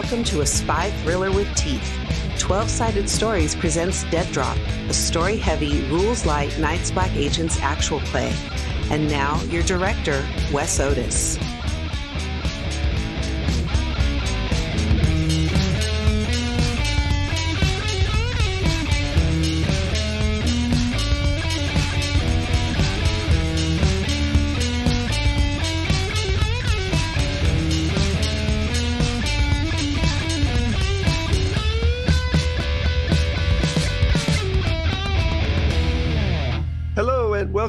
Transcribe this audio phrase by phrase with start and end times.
[0.00, 1.92] Welcome to a spy thriller with teeth.
[2.38, 4.56] 12 Sided Stories presents Dead Drop,
[4.88, 8.32] a story heavy, rules light Night's Black Agents actual play.
[8.92, 11.36] And now, your director, Wes Otis.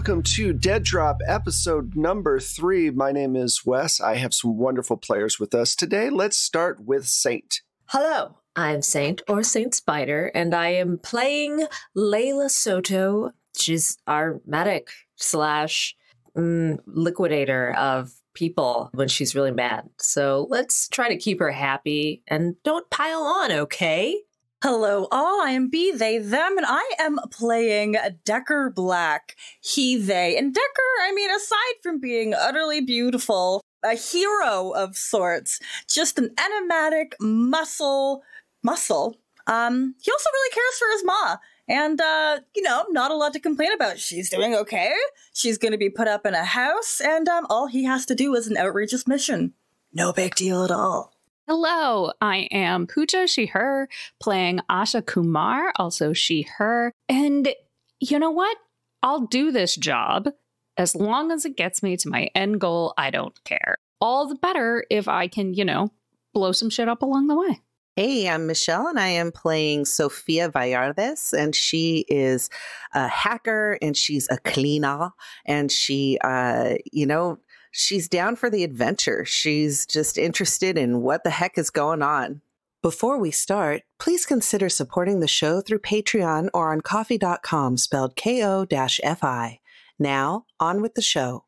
[0.09, 2.89] Welcome to Dead Drop episode number three.
[2.89, 4.01] My name is Wes.
[4.01, 6.09] I have some wonderful players with us today.
[6.09, 7.61] Let's start with Saint.
[7.89, 13.33] Hello, I'm Saint or Saint Spider, and I am playing Layla Soto.
[13.55, 15.95] She's our medic slash
[16.35, 19.91] mm, liquidator of people when she's really mad.
[19.99, 24.19] So let's try to keep her happy and don't pile on, okay?
[24.61, 25.41] Hello, all.
[25.41, 30.37] I am Bee, they, them, and I am playing Decker Black, he, they.
[30.37, 36.31] And Decker, I mean, aside from being utterly beautiful, a hero of sorts, just an
[36.37, 38.21] enigmatic muscle,
[38.61, 39.15] muscle.
[39.47, 41.37] Um, he also really cares for his ma.
[41.69, 43.97] And, uh, you know, not a lot to complain about.
[43.97, 44.93] She's doing okay.
[45.33, 48.15] She's going to be put up in a house, and um, all he has to
[48.15, 49.53] do is an outrageous mission.
[49.93, 51.13] No big deal at all.
[51.49, 53.89] Hello, I am Pooja, she, her,
[54.21, 56.93] playing Asha Kumar, also she, her.
[57.09, 57.51] And
[57.99, 58.55] you know what?
[59.01, 60.29] I'll do this job
[60.77, 62.93] as long as it gets me to my end goal.
[62.99, 63.73] I don't care.
[63.99, 65.89] All the better if I can, you know,
[66.35, 67.59] blow some shit up along the way.
[67.95, 72.51] Hey, I'm Michelle, and I am playing Sofia Vallardes, and she is
[72.93, 75.09] a hacker and she's a cleaner,
[75.45, 77.39] and she, uh, you know,
[77.71, 79.25] she's down for the adventure.
[79.25, 82.41] She's just interested in what the heck is going on.
[82.81, 89.59] Before we start, please consider supporting the show through Patreon or on ko-fi.com spelled ko-fi.
[89.99, 91.43] Now, on with the show.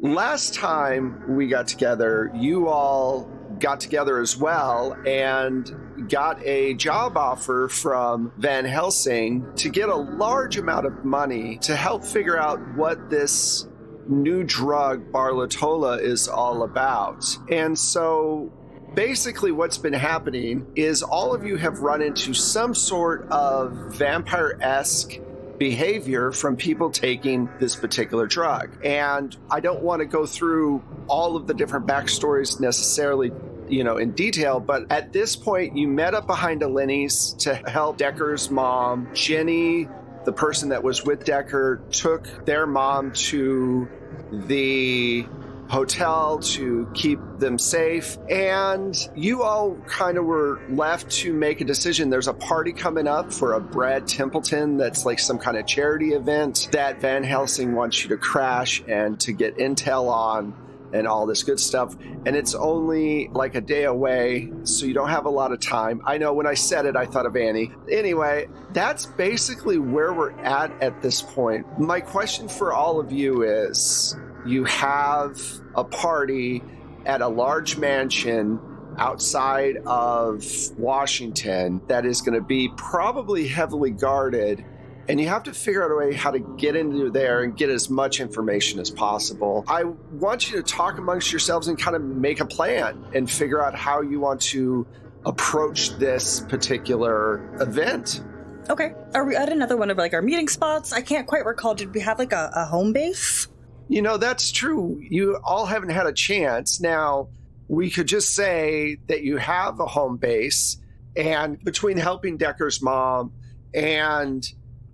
[0.00, 7.16] Last time we got together, you all got together as well and got a job
[7.16, 12.60] offer from Van Helsing to get a large amount of money to help figure out
[12.76, 13.66] what this
[14.08, 17.24] new drug Barlatola is all about.
[17.50, 18.52] And so
[18.94, 25.18] basically what's been happening is all of you have run into some sort of vampire-esque
[25.58, 28.84] behavior from people taking this particular drug.
[28.84, 33.32] And I don't want to go through all of the different backstories necessarily
[33.68, 37.98] you know, in detail, but at this point, you met up behind a to help
[37.98, 39.08] Decker's mom.
[39.14, 39.88] Jenny,
[40.24, 43.88] the person that was with Decker, took their mom to
[44.32, 45.26] the
[45.68, 48.16] hotel to keep them safe.
[48.30, 52.10] And you all kind of were left to make a decision.
[52.10, 56.14] There's a party coming up for a Brad Templeton that's like some kind of charity
[56.14, 60.54] event that Van Helsing wants you to crash and to get intel on
[60.92, 61.96] and all this good stuff.
[62.26, 66.00] And it's only like a day away, so you don't have a lot of time.
[66.04, 67.70] I know when I said it, I thought of Annie.
[67.90, 71.66] Anyway, that's basically where we're at at this point.
[71.78, 74.16] My question for all of you is
[74.46, 75.40] you have
[75.74, 76.62] a party
[77.06, 78.60] at a large mansion
[78.98, 80.44] outside of
[80.76, 84.64] Washington that is going to be probably heavily guarded
[85.08, 87.70] and you have to figure out a way how to get into there and get
[87.70, 89.64] as much information as possible.
[89.66, 93.64] I want you to talk amongst yourselves and kind of make a plan and figure
[93.64, 94.86] out how you want to
[95.24, 98.22] approach this particular event.
[98.68, 98.92] Okay.
[99.14, 100.92] Are we at another one of like our meeting spots?
[100.92, 101.74] I can't quite recall.
[101.74, 103.48] Did we have like a, a home base?
[103.88, 105.00] You know, that's true.
[105.00, 106.80] You all haven't had a chance.
[106.80, 107.30] Now,
[107.68, 110.78] we could just say that you have a home base,
[111.16, 113.32] and between helping Decker's mom
[113.74, 114.46] and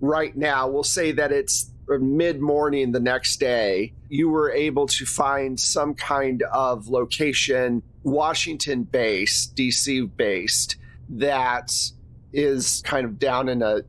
[0.07, 5.05] right now, we'll say that it's mid morning the next day, you were able to
[5.05, 10.77] find some kind of location, Washington based, DC based,
[11.09, 11.73] that
[12.33, 13.83] is kind of down in a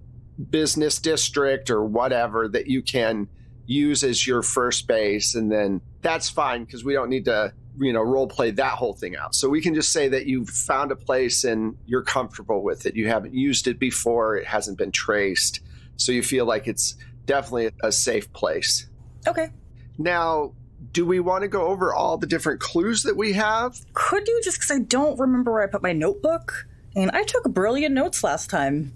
[0.50, 3.27] business district or whatever that you can
[3.65, 5.35] use as your first base.
[5.35, 8.94] And then that's fine because we don't need to you know, role play that whole
[8.94, 9.35] thing out.
[9.35, 12.95] So we can just say that you've found a place and you're comfortable with it.
[12.95, 15.62] You haven't used it before, it hasn't been traced.
[15.97, 16.95] So you feel like it's
[17.25, 18.88] definitely a safe place.
[19.27, 19.50] Okay.
[19.97, 20.53] Now,
[20.92, 23.77] do we want to go over all the different clues that we have?
[23.94, 26.68] Could you just because I don't remember where I put my notebook?
[26.95, 28.94] And I took brilliant notes last time.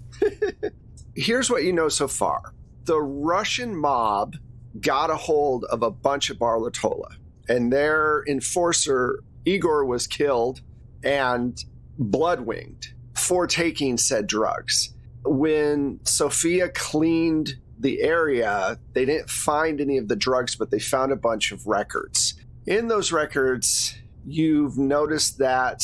[1.14, 2.54] Here's what you know so far
[2.84, 4.36] the Russian mob
[4.80, 7.14] got a hold of a bunch of Barlatola,
[7.48, 10.60] and their enforcer, Igor, was killed
[11.04, 11.62] and
[11.98, 14.94] bloodwinged for taking said drugs.
[15.24, 21.12] When Sophia cleaned the area, they didn't find any of the drugs, but they found
[21.12, 22.34] a bunch of records.
[22.66, 23.96] In those records,
[24.26, 25.82] you've noticed that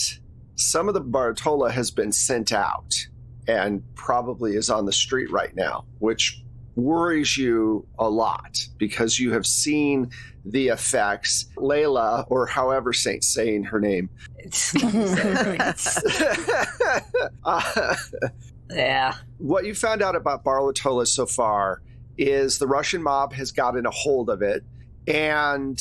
[0.56, 2.94] some of the Bartola has been sent out
[3.48, 6.42] and probably is on the street right now, which
[6.74, 10.10] worries you a lot because you have seen
[10.44, 11.46] the effects.
[11.56, 14.10] Layla, or however Saint's saying her name.
[17.44, 17.96] uh,
[18.70, 19.14] yeah.
[19.38, 21.82] What you found out about Barlatola so far
[22.18, 24.64] is the Russian mob has gotten a hold of it,
[25.06, 25.78] and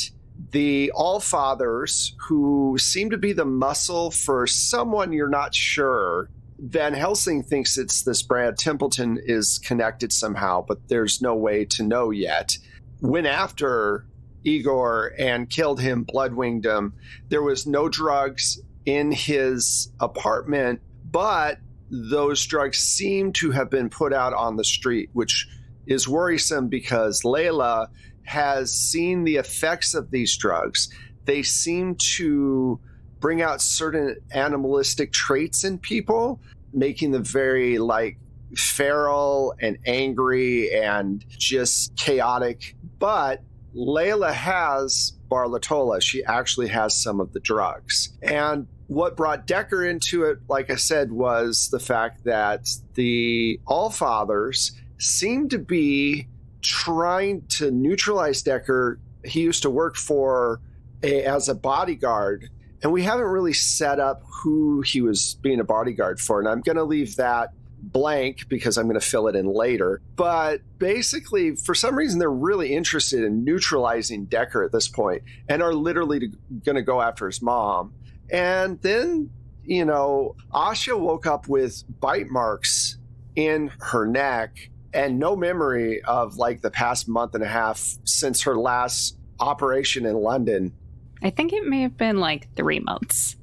[0.52, 6.30] the All Fathers, who seem to be the muscle for someone you're not sure.
[6.60, 11.84] Van Helsing thinks it's this Brad Templeton is connected somehow, but there's no way to
[11.84, 12.58] know yet.
[13.02, 14.06] Went after
[14.44, 16.94] Igor and killed him, bloodwinged him.
[17.30, 20.82] There was no drugs in his apartment,
[21.12, 21.60] but
[21.90, 25.48] those drugs seem to have been put out on the street, which
[25.88, 27.88] is worrisome because Layla
[28.24, 30.90] has seen the effects of these drugs.
[31.26, 32.80] They seem to
[33.20, 36.42] bring out certain animalistic traits in people,
[36.74, 38.18] making them very like
[38.56, 42.76] feral and angry and just chaotic.
[43.00, 43.44] But
[43.76, 46.02] Layla has Barlatola.
[46.02, 48.10] She actually has some of the drugs.
[48.22, 53.90] And what brought Decker into it, like I said, was the fact that the All
[53.90, 56.28] Fathers seem to be
[56.62, 59.00] trying to neutralize Decker.
[59.24, 60.62] He used to work for
[61.04, 62.50] a, as a bodyguard,
[62.84, 66.40] and we haven't really set up who he was being a bodyguard for.
[66.40, 70.02] And I'm going to leave that blank because I'm going to fill it in later.
[70.16, 75.62] But basically, for some reason, they're really interested in neutralizing Decker at this point and
[75.62, 76.32] are literally
[76.64, 77.94] going to go after his mom.
[78.30, 79.30] And then,
[79.64, 82.98] you know, Asha woke up with bite marks
[83.36, 88.44] in her neck and no memory of like the past month and a half since
[88.44, 90.74] her last operation in London.
[91.22, 93.36] I think it may have been like three months.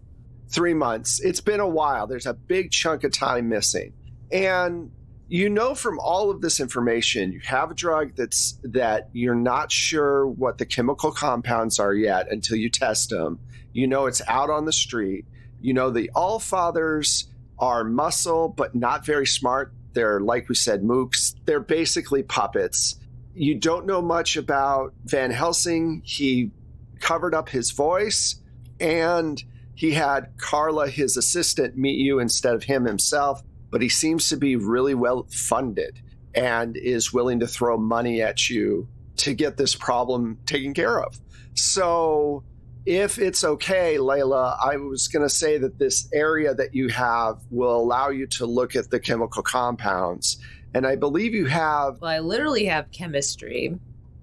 [0.49, 1.21] Three months.
[1.21, 2.07] It's been a while.
[2.07, 3.93] There's a big chunk of time missing.
[4.31, 4.91] And
[5.29, 9.73] you know from all of this information, you have a drug that's that you're not
[9.73, 13.41] sure what the chemical compounds are yet until you test them.
[13.73, 15.25] You know it's out on the street.
[15.61, 17.29] You know the All Fathers
[17.59, 19.73] are muscle but not very smart.
[19.93, 21.35] They're like we said mooks.
[21.45, 22.99] They're basically puppets.
[23.35, 26.03] You don't know much about Van Helsing.
[26.05, 26.51] He
[27.01, 28.41] covered up his voice
[28.79, 29.43] and
[29.75, 33.43] he had Carla, his assistant, meet you instead of him himself
[33.73, 35.99] but he seems to be really well funded
[36.35, 38.87] and is willing to throw money at you
[39.17, 41.19] to get this problem taken care of.
[41.55, 42.45] So,
[42.85, 47.41] if it's okay, Layla, I was going to say that this area that you have
[47.51, 50.39] will allow you to look at the chemical compounds.
[50.75, 52.01] And I believe you have.
[52.01, 53.79] Well, I literally have chemistry.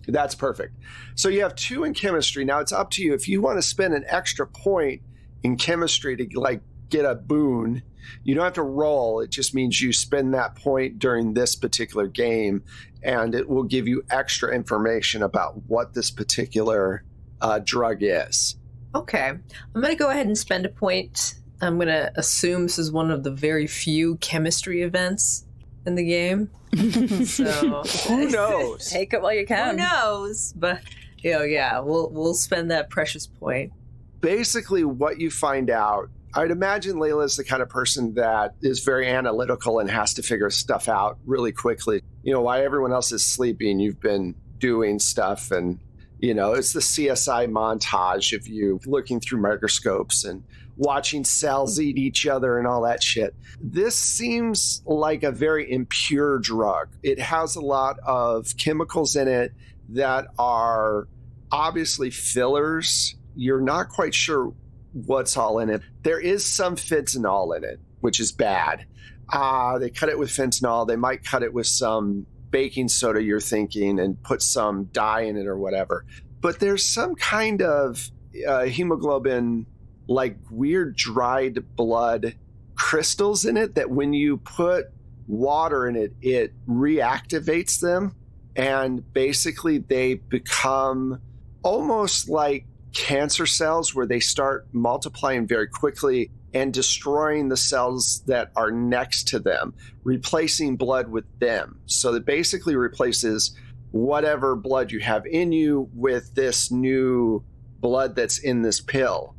[0.07, 0.73] That's perfect.
[1.15, 2.43] So you have two in chemistry.
[2.43, 3.13] Now it's up to you.
[3.13, 5.01] If you want to spend an extra point
[5.43, 7.83] in chemistry to like get a boon,
[8.23, 9.19] you don't have to roll.
[9.21, 12.63] It just means you spend that point during this particular game,
[13.03, 17.03] and it will give you extra information about what this particular
[17.41, 18.55] uh, drug is.
[18.95, 19.27] Okay.
[19.27, 19.41] I'm
[19.73, 21.35] going to go ahead and spend a point.
[21.61, 25.45] I'm going to assume this is one of the very few chemistry events
[25.85, 26.49] in the game.
[27.25, 28.89] so who knows?
[28.89, 29.71] Take it while you can.
[29.71, 30.53] Who knows?
[30.55, 30.81] But
[31.19, 33.73] you know, yeah, we'll we'll spend that precious point.
[34.21, 38.81] Basically, what you find out I'd imagine Layla is the kind of person that is
[38.81, 42.03] very analytical and has to figure stuff out really quickly.
[42.23, 45.79] You know, while everyone else is sleeping, you've been doing stuff and
[46.19, 50.43] you know, it's the CSI montage of you looking through microscopes and
[50.75, 53.35] watching cells eat each other and all that shit.
[53.61, 56.89] This seems like a very impure drug.
[57.03, 59.53] It has a lot of chemicals in it
[59.89, 61.07] that are
[61.51, 63.15] obviously fillers.
[63.35, 64.53] You're not quite sure
[64.93, 65.81] what's all in it.
[66.03, 68.85] There is some fentanyl in it, which is bad.
[69.31, 70.87] Uh, they cut it with fentanyl.
[70.87, 75.37] They might cut it with some baking soda, you're thinking, and put some dye in
[75.37, 76.05] it or whatever.
[76.41, 78.09] But there's some kind of
[78.47, 79.65] uh, hemoglobin,
[80.07, 82.35] like weird dried blood
[82.75, 84.85] crystals in it that when you put
[85.27, 88.15] water in it, it reactivates them.
[88.55, 91.21] And basically, they become
[91.61, 98.51] almost like cancer cells where they start multiplying very quickly and destroying the cells that
[98.55, 101.79] are next to them, replacing blood with them.
[101.85, 103.55] So it basically replaces
[103.91, 107.43] whatever blood you have in you with this new
[107.79, 109.35] blood that's in this pill.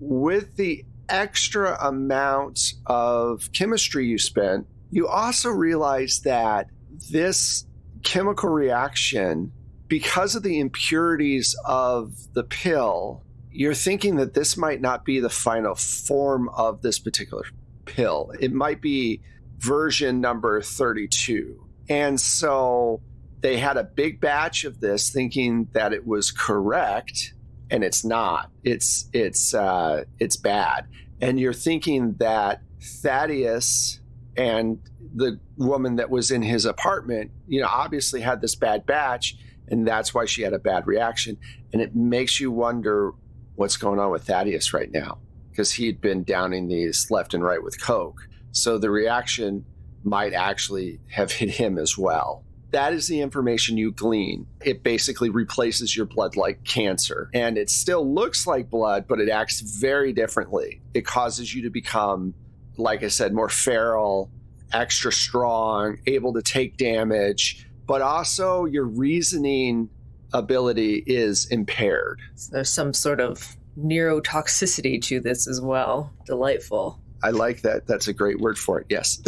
[0.00, 6.66] With the extra amount of chemistry you spent, you also realize that
[7.10, 7.66] this
[8.02, 9.52] chemical reaction,
[9.88, 15.30] because of the impurities of the pill, you're thinking that this might not be the
[15.30, 17.44] final form of this particular
[17.84, 18.32] pill.
[18.40, 19.20] It might be
[19.58, 21.64] version number 32.
[21.88, 23.02] And so
[23.40, 27.34] they had a big batch of this thinking that it was correct
[27.70, 28.50] and it's not.
[28.62, 30.86] It's it's uh, it's bad.
[31.20, 34.00] And you're thinking that Thaddeus
[34.36, 34.78] and
[35.14, 39.36] the woman that was in his apartment, you know, obviously had this bad batch
[39.68, 41.38] and that's why she had a bad reaction.
[41.72, 43.12] And it makes you wonder
[43.56, 45.18] what's going on with Thaddeus right now
[45.50, 48.26] because he'd been downing these left and right with Coke.
[48.52, 49.64] So the reaction
[50.02, 52.44] might actually have hit him as well.
[52.70, 54.46] That is the information you glean.
[54.64, 57.28] It basically replaces your blood like cancer.
[57.34, 60.80] And it still looks like blood, but it acts very differently.
[60.94, 62.32] It causes you to become,
[62.78, 64.30] like I said, more feral,
[64.72, 69.90] extra strong, able to take damage, but also your reasoning
[70.32, 72.20] ability is impaired.
[72.34, 76.12] So there's some sort of neurotoxicity to this as well.
[76.26, 76.98] Delightful.
[77.22, 77.86] I like that.
[77.86, 78.86] That's a great word for it.
[78.88, 79.22] Yes.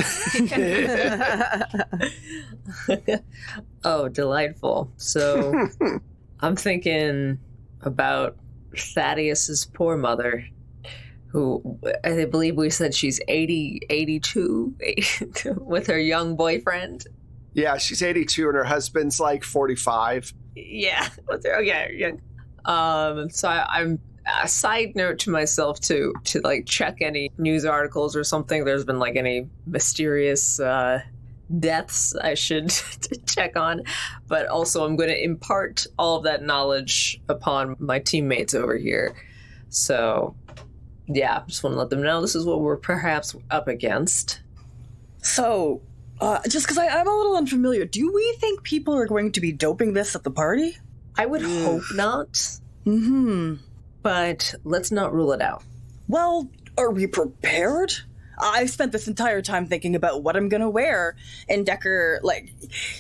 [3.85, 4.93] oh, delightful.
[4.97, 5.69] So
[6.41, 7.39] I'm thinking
[7.83, 8.37] about
[8.75, 10.45] Thaddeus's poor mother,
[11.29, 14.75] who I believe we said she's 80, 82
[15.59, 17.07] with her young boyfriend.
[17.55, 20.33] Yeah, she's 82 and her husband's like 45.
[20.57, 22.21] Yeah, with her, yeah, young.
[22.65, 24.01] Um, so I, I'm
[24.43, 28.65] a side note to myself to to like check any news articles or something.
[28.65, 31.03] There's been like any mysterious uh,
[31.59, 32.71] deaths I should
[33.27, 33.83] check on,
[34.27, 39.15] but also I'm going to impart all of that knowledge upon my teammates over here.
[39.69, 40.35] So,
[41.07, 44.41] yeah, just want to let them know this is what we're perhaps up against.
[45.19, 45.83] So,
[46.21, 49.53] uh, just because I'm a little unfamiliar, do we think people are going to be
[49.53, 50.77] doping this at the party?
[51.17, 52.59] I would hope not.
[52.85, 53.55] Hmm.
[54.03, 55.63] But let's not rule it out.
[56.09, 57.93] Well, are we prepared?
[58.39, 61.17] I've spent this entire time thinking about what I'm gonna wear.
[61.49, 62.53] And Decker, like,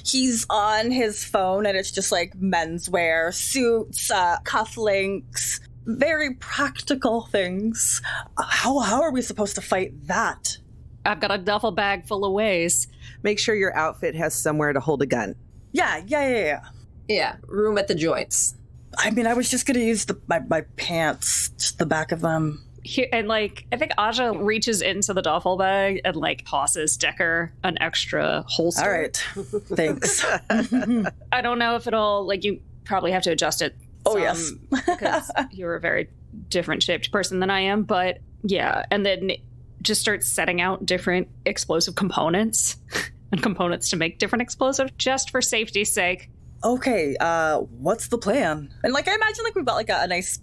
[0.04, 8.00] he's on his phone and it's just like menswear, suits, uh, cufflinks, very practical things.
[8.38, 10.58] How, how are we supposed to fight that?
[11.04, 12.86] I've got a duffel bag full of ways.
[13.24, 15.34] Make sure your outfit has somewhere to hold a gun.
[15.72, 16.60] Yeah, yeah, yeah, yeah.
[17.08, 18.54] Yeah, room at the joints.
[18.96, 22.20] I mean, I was just gonna use the my, my pants, just the back of
[22.20, 22.62] them.
[22.82, 27.50] Here, and like, I think Asha reaches into the duffel bag and like tosses Decker
[27.64, 28.84] an extra holster.
[28.84, 30.24] All right, thanks.
[31.32, 33.74] I don't know if it'll like you probably have to adjust it.
[34.06, 34.52] Oh, yes.
[34.70, 36.10] because you're a very
[36.50, 37.84] different shaped person than I am.
[37.84, 39.32] But yeah, and then
[39.80, 42.76] just start setting out different explosive components
[43.34, 46.30] and components to make different explosives just for safety's sake.
[46.62, 48.72] okay, uh, what's the plan?
[48.82, 50.40] And like, I imagine like we've got like a, a nice,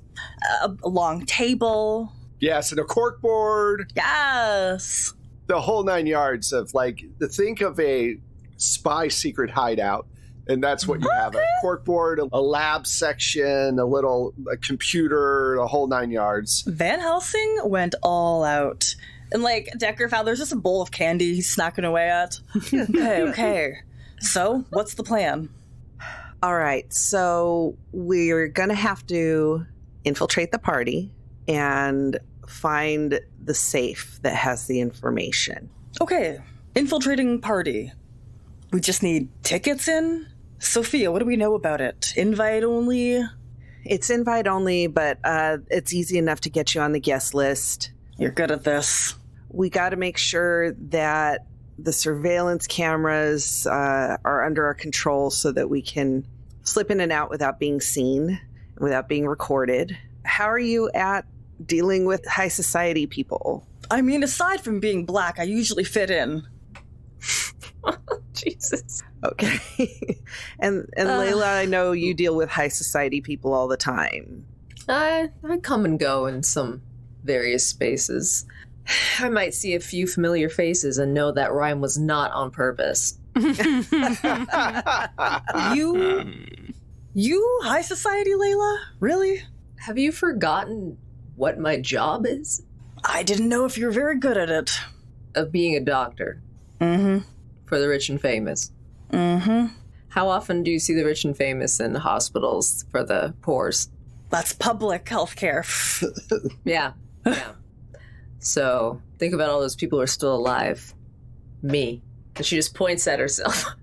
[0.62, 2.14] uh, a long table.
[2.40, 5.14] yes, and a cork board, Yes.
[5.48, 8.18] the whole nine yards of like, think of a
[8.58, 10.06] spy secret hideout.
[10.48, 15.56] And that's what you have a cork board, a lab section, a little a computer,
[15.56, 16.64] a whole nine yards.
[16.68, 18.96] Van Helsing went all out.
[19.32, 22.40] And like Decker found there's just a bowl of candy he's snacking away at.
[22.74, 23.74] okay, okay.
[24.20, 25.50] So, what's the plan?
[26.44, 26.92] All right.
[26.94, 29.66] So we're going to have to
[30.04, 31.12] infiltrate the party
[31.48, 35.70] and find the safe that has the information.
[36.00, 36.40] Okay,
[36.76, 37.92] infiltrating party.
[38.72, 40.28] We just need tickets in?
[40.60, 42.14] Sophia, what do we know about it?
[42.16, 43.24] Invite only?
[43.84, 47.92] It's invite only, but uh, it's easy enough to get you on the guest list.
[48.18, 49.16] You're good at this.
[49.52, 51.46] We got to make sure that
[51.78, 56.26] the surveillance cameras uh, are under our control so that we can
[56.64, 58.40] slip in and out without being seen,
[58.78, 59.98] without being recorded.
[60.24, 61.26] How are you at
[61.66, 63.66] dealing with high society people?
[63.90, 66.44] I mean, aside from being black, I usually fit in.
[68.34, 69.04] Jesus.
[69.24, 69.60] Okay.
[70.60, 71.20] and and Uh.
[71.20, 74.46] Layla, I know you deal with high society people all the time.
[74.88, 76.82] I I come and go in some
[77.24, 78.46] various spaces.
[79.20, 83.18] I might see a few familiar faces and know that rhyme was not on purpose.
[85.76, 86.36] You,
[87.14, 88.78] you, high society, Layla?
[89.00, 89.44] Really?
[89.78, 90.98] Have you forgotten
[91.36, 92.64] what my job is?
[93.04, 94.72] I didn't know if you were very good at it.
[95.36, 96.42] Of being a doctor
[96.80, 97.24] Mm
[97.66, 98.72] for the rich and famous.
[99.12, 99.18] hmm.
[99.18, 99.66] Mm hmm.
[100.10, 103.90] How often do you see the rich and famous in hospitals for the poors?
[104.30, 105.64] That's public healthcare.
[106.66, 106.94] Yeah.
[107.26, 107.52] Yeah.
[108.42, 110.94] So think about all those people who are still alive.
[111.62, 112.02] Me.
[112.36, 113.66] And she just points at herself.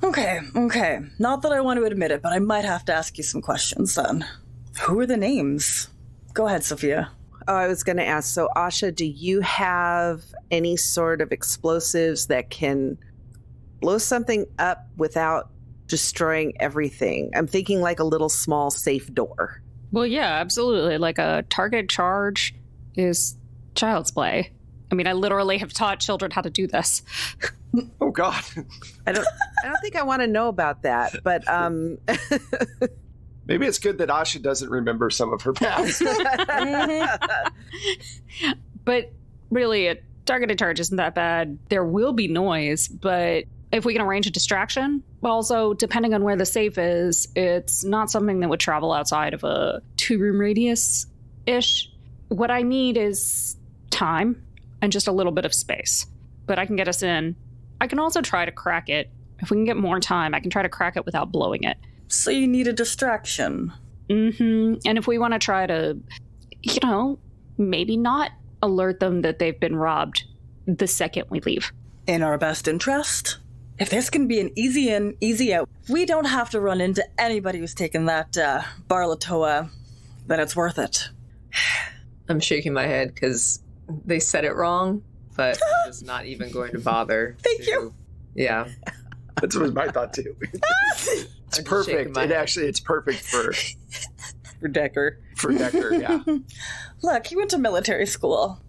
[0.00, 1.00] Okay, okay.
[1.18, 3.42] Not that I want to admit it, but I might have to ask you some
[3.42, 4.24] questions then.
[4.82, 5.88] Who are the names?
[6.34, 7.10] Go ahead, Sophia.
[7.48, 8.32] Oh, I was going to ask.
[8.32, 10.22] So, Asha, do you have
[10.52, 12.96] any sort of explosives that can
[13.80, 15.50] blow something up without
[15.88, 17.32] destroying everything?
[17.34, 19.60] I'm thinking like a little small safe door.
[19.90, 20.98] well, yeah, absolutely.
[20.98, 22.54] Like a target charge
[22.94, 23.36] is
[23.78, 24.52] child's play.
[24.90, 27.02] I mean, I literally have taught children how to do this.
[28.00, 28.42] oh God.
[29.06, 29.26] I don't.
[29.62, 31.16] I don't think I want to know about that.
[31.22, 31.98] But um,
[33.48, 36.02] Maybe it's good that Asha doesn't remember some of her past.
[38.84, 39.12] But
[39.50, 41.58] really, a targeted charge isn't that bad.
[41.68, 46.36] There will be noise, but if we can arrange a distraction, also, depending on where
[46.36, 51.04] the safe is, it's not something that would travel outside of a two room radius
[51.44, 51.92] ish.
[52.28, 53.57] What I need is
[53.98, 54.40] time
[54.80, 56.06] and just a little bit of space,
[56.46, 57.34] but I can get us in.
[57.80, 59.10] I can also try to crack it.
[59.40, 61.76] If we can get more time, I can try to crack it without blowing it.
[62.08, 63.72] So you need a distraction.
[64.08, 64.86] Mm-hmm.
[64.86, 65.98] And if we want to try to,
[66.62, 67.18] you know,
[67.56, 68.30] maybe not
[68.62, 70.24] alert them that they've been robbed
[70.66, 71.72] the second we leave.
[72.06, 73.38] In our best interest.
[73.78, 77.04] If this can be an easy in, easy out, we don't have to run into
[77.20, 79.70] anybody who's taken that uh, Barlatoa,
[80.26, 81.08] then it's worth it.
[82.28, 83.60] I'm shaking my head because
[84.04, 85.02] they said it wrong,
[85.36, 87.36] but I'm just not even going to bother.
[87.42, 87.94] Thank to- you.
[88.34, 88.68] Yeah.
[89.40, 90.36] That's what my thought too.
[90.52, 92.16] it's I'm perfect.
[92.16, 93.52] It actually it's perfect for
[94.60, 95.20] for Decker.
[95.36, 95.94] for Decker.
[95.94, 96.22] Yeah.
[97.02, 98.60] Look, he went to military school.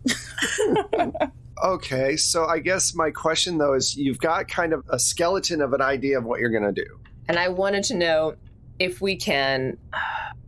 [1.63, 5.74] Okay, so I guess my question though is you've got kind of a skeleton of
[5.74, 7.00] an idea of what you're going to do.
[7.28, 8.36] And I wanted to know
[8.80, 9.78] if we can.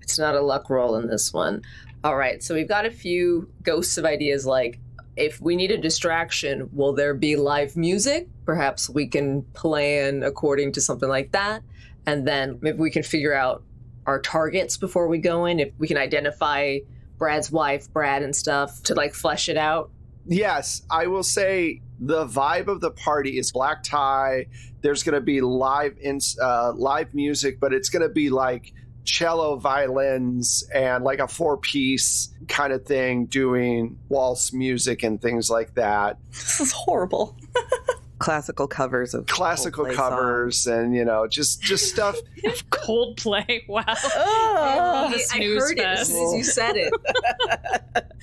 [0.04, 1.62] It's not a luck roll in this one.
[2.04, 4.80] All right, so we've got a few ghosts of ideas like
[5.16, 8.28] if we need a distraction, will there be live music?
[8.46, 11.62] Perhaps we can plan according to something like that.
[12.06, 13.64] And then maybe we can figure out
[14.06, 15.60] our targets before we go in.
[15.60, 16.80] If we can identify
[17.18, 19.92] Brad's wife, Brad, and stuff to like flesh it out.
[20.26, 24.48] Yes, I will say the vibe of the party is black tie.
[24.82, 28.74] There's going to be live in uh, live music, but it's going to be like
[29.04, 35.50] cello, violins, and like a four piece kind of thing, doing waltz music and things
[35.50, 36.18] like that.
[36.32, 37.38] This is horrible.
[38.20, 42.16] Classical covers of Classical Coldplay covers, and you know, just just stuff.
[42.70, 43.84] Coldplay, wow.
[43.88, 46.94] Oh, this I news heard it as soon as you said it.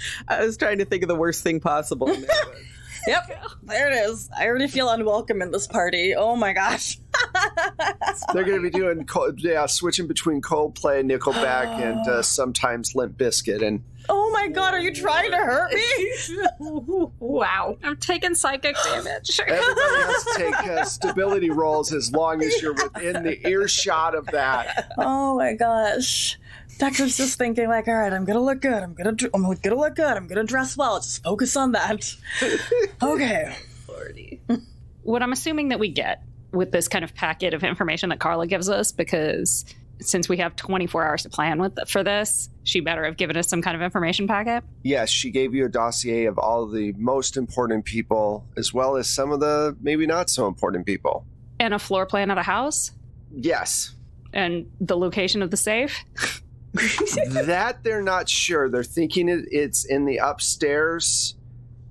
[0.29, 2.17] I was trying to think of the worst thing possible.
[3.07, 4.29] Yep, there it is.
[4.37, 6.15] I already feel unwelcome in this party.
[6.15, 6.99] Oh my gosh.
[8.33, 13.17] They're going to be doing Cold- yeah, switching between Coldplay, Nickelback, and uh, sometimes Limp
[13.19, 13.67] Bizkit.
[13.67, 16.13] and Oh my god, are you trying to hurt me?
[17.19, 17.77] wow.
[17.83, 19.39] I'm taking psychic damage.
[19.47, 24.27] Everybody has to take uh, stability rolls as long as you're within the earshot of
[24.29, 24.93] that.
[24.97, 26.39] oh my gosh.
[26.79, 28.83] Decker's just thinking like, all right, I'm gonna look good.
[28.83, 30.17] I'm gonna, dr- I'm gonna look good.
[30.17, 30.99] I'm gonna dress well.
[31.01, 32.15] Just focus on that.
[33.03, 33.55] Okay.
[33.89, 34.41] Lordy.
[35.03, 38.47] what I'm assuming that we get with this kind of packet of information that Carla
[38.47, 39.65] gives us, because
[40.01, 43.49] since we have 24 hours to plan with for this, she better have given us
[43.49, 44.63] some kind of information packet.
[44.83, 49.09] Yes, she gave you a dossier of all the most important people, as well as
[49.09, 51.25] some of the maybe not so important people.
[51.59, 52.93] And a floor plan of the house
[53.35, 53.93] Yes,
[54.33, 56.05] and the location of the safe.
[56.75, 58.69] that they're not sure.
[58.69, 61.35] They're thinking it, it's in the upstairs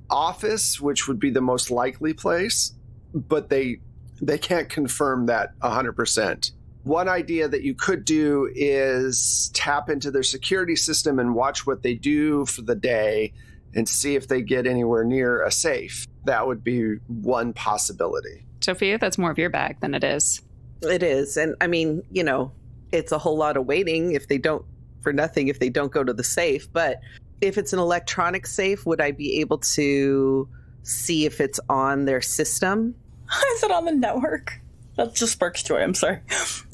[0.09, 2.73] office, which would be the most likely place,
[3.13, 3.79] but they
[4.21, 6.51] they can't confirm that 100%.
[6.83, 11.83] One idea that you could do is tap into their security system and watch what
[11.83, 13.33] they do for the day
[13.75, 16.07] and see if they get anywhere near a safe.
[16.25, 18.45] That would be one possibility.
[18.61, 20.41] Sophia, that's more of your bag than it is.
[20.81, 21.37] It is.
[21.37, 22.51] And I mean, you know,
[22.91, 24.65] it's a whole lot of waiting if they don't,
[25.01, 26.71] for nothing, if they don't go to the safe.
[26.71, 26.99] But
[27.41, 30.47] if it's an electronic safe, would I be able to
[30.83, 32.95] see if it's on their system?
[33.55, 34.59] Is it on the network?
[34.95, 35.81] That just sparks joy.
[35.81, 36.19] I'm sorry.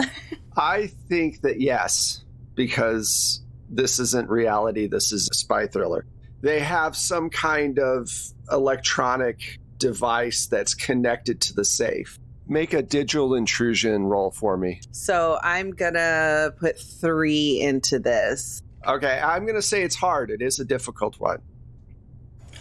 [0.58, 2.24] I think that yes,
[2.56, 6.06] because this isn't reality, this is a spy thriller.
[6.42, 8.10] They have some kind of
[8.52, 12.20] electronic device that's connected to the safe.
[12.48, 14.82] Make a digital intrusion roll for me.
[14.92, 18.62] So I'm gonna put three into this.
[18.86, 20.30] Okay, I'm to say it's hard.
[20.30, 21.40] It is a difficult one.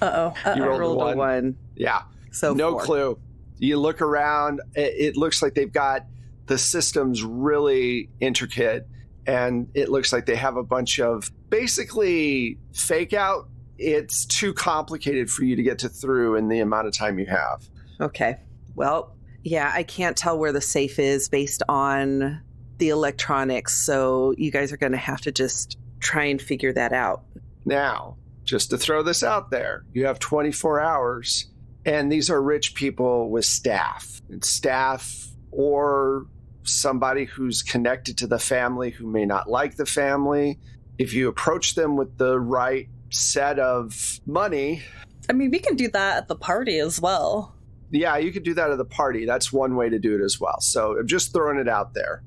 [0.01, 0.55] Uh oh.
[0.55, 1.17] You rolled a rolled a one.
[1.17, 1.57] one.
[1.75, 2.03] Yeah.
[2.31, 2.83] So no four.
[2.83, 3.19] clue.
[3.59, 6.07] You look around, it, it looks like they've got
[6.47, 8.89] the systems really intricate,
[9.27, 13.49] and it looks like they have a bunch of basically fake out.
[13.79, 17.27] It's too complicated for you to get to through in the amount of time you
[17.27, 17.69] have.
[18.01, 18.39] Okay.
[18.75, 22.41] Well, yeah, I can't tell where the safe is based on
[22.79, 23.85] the electronics.
[23.85, 27.23] So you guys are going to have to just try and figure that out.
[27.65, 31.51] Now, just to throw this out there, you have 24 hours,
[31.85, 34.21] and these are rich people with staff.
[34.29, 36.27] And staff or
[36.65, 40.59] somebody who's connected to the family who may not like the family.
[40.99, 44.83] If you approach them with the right set of money,
[45.29, 47.55] I mean, we can do that at the party as well.
[47.93, 49.25] Yeah, you could do that at the party.
[49.27, 50.61] That's one way to do it as well.
[50.61, 52.23] So I'm just throwing it out there.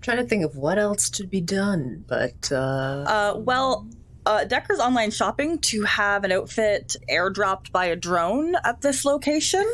[0.00, 2.54] trying to think of what else to be done, but uh,
[3.06, 3.86] Uh, well,
[4.26, 9.64] uh, Decker's online shopping to have an outfit airdropped by a drone at this location.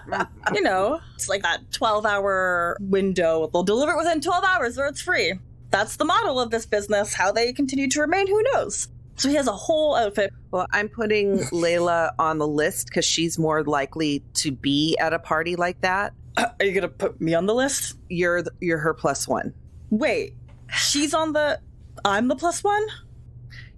[0.54, 3.48] you know, it's like that 12 hour window.
[3.52, 5.34] They'll deliver it within 12 hours or it's free.
[5.70, 7.14] That's the model of this business.
[7.14, 8.88] How they continue to remain, who knows?
[9.20, 10.32] So he has a whole outfit.
[10.50, 15.18] Well, I'm putting Layla on the list because she's more likely to be at a
[15.18, 16.12] party like that.
[16.36, 17.96] Uh, are you going to put me on the list?
[18.08, 19.52] You're th- you're her plus one.
[19.90, 20.34] Wait,
[20.74, 21.60] she's on the.
[22.04, 22.86] I'm the plus one?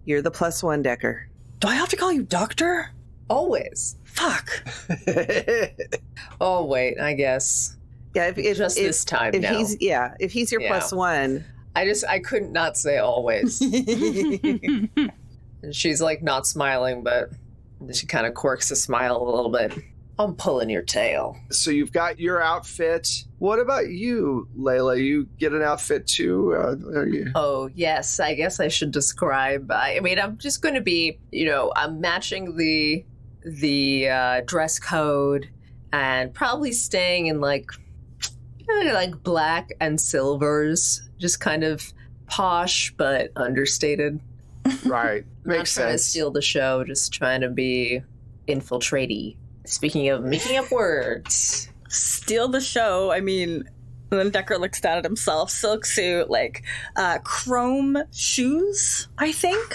[0.05, 1.29] You're the plus one, Decker.
[1.61, 2.91] Do I have to call you doctor?
[3.31, 3.97] always.
[4.05, 4.63] Fuck.
[6.41, 7.77] Oh wait, I guess
[8.15, 9.57] Yeah, if, if just if, this time if now.
[9.57, 10.69] he's yeah, if he's your Yeah.
[10.69, 13.59] plus one, I just I couldn't not say always.
[15.63, 17.31] and she's like not smiling, but
[17.93, 19.73] she kind of quirks a smile a little bit.
[20.19, 21.37] I'm pulling your tail.
[21.51, 23.25] so you've got your outfit.
[23.39, 25.03] What about you, Layla?
[25.03, 26.55] You get an outfit too?
[26.55, 27.33] Uh, are you?
[27.35, 29.71] Oh yes, I guess I should describe.
[29.71, 33.05] I, mean, I'm just going to be, you know, I'm matching the
[33.45, 35.49] the uh, dress code
[35.93, 37.71] and probably staying in like
[38.69, 41.93] like black and silvers, just kind of
[42.27, 44.21] posh but understated.
[44.85, 45.25] Right.
[45.45, 46.05] Not Makes trying to sense.
[46.05, 48.03] steal the show, just trying to be
[48.49, 49.37] infiltratey.
[49.65, 53.11] Speaking of making up words, steal the show.
[53.13, 53.65] I mean,
[54.11, 55.51] and then Decker looks down at himself.
[55.51, 56.65] Silk suit, like
[56.97, 59.75] uh, chrome shoes, I think.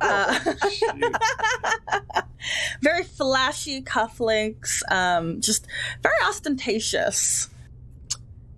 [0.00, 0.38] uh,
[2.82, 5.66] very flashy cufflinks, um, just
[6.02, 7.48] very ostentatious.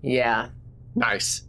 [0.03, 0.49] yeah,
[0.95, 1.43] Nice.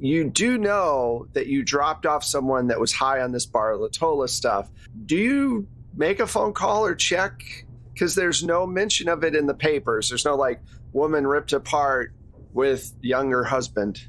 [0.00, 4.28] You do know that you dropped off someone that was high on this bar Latola
[4.28, 4.70] stuff.
[5.04, 7.42] Do you make a phone call or check?
[7.92, 10.08] Because there's no mention of it in the papers.
[10.08, 12.14] There's no like woman ripped apart
[12.54, 14.00] with younger husband.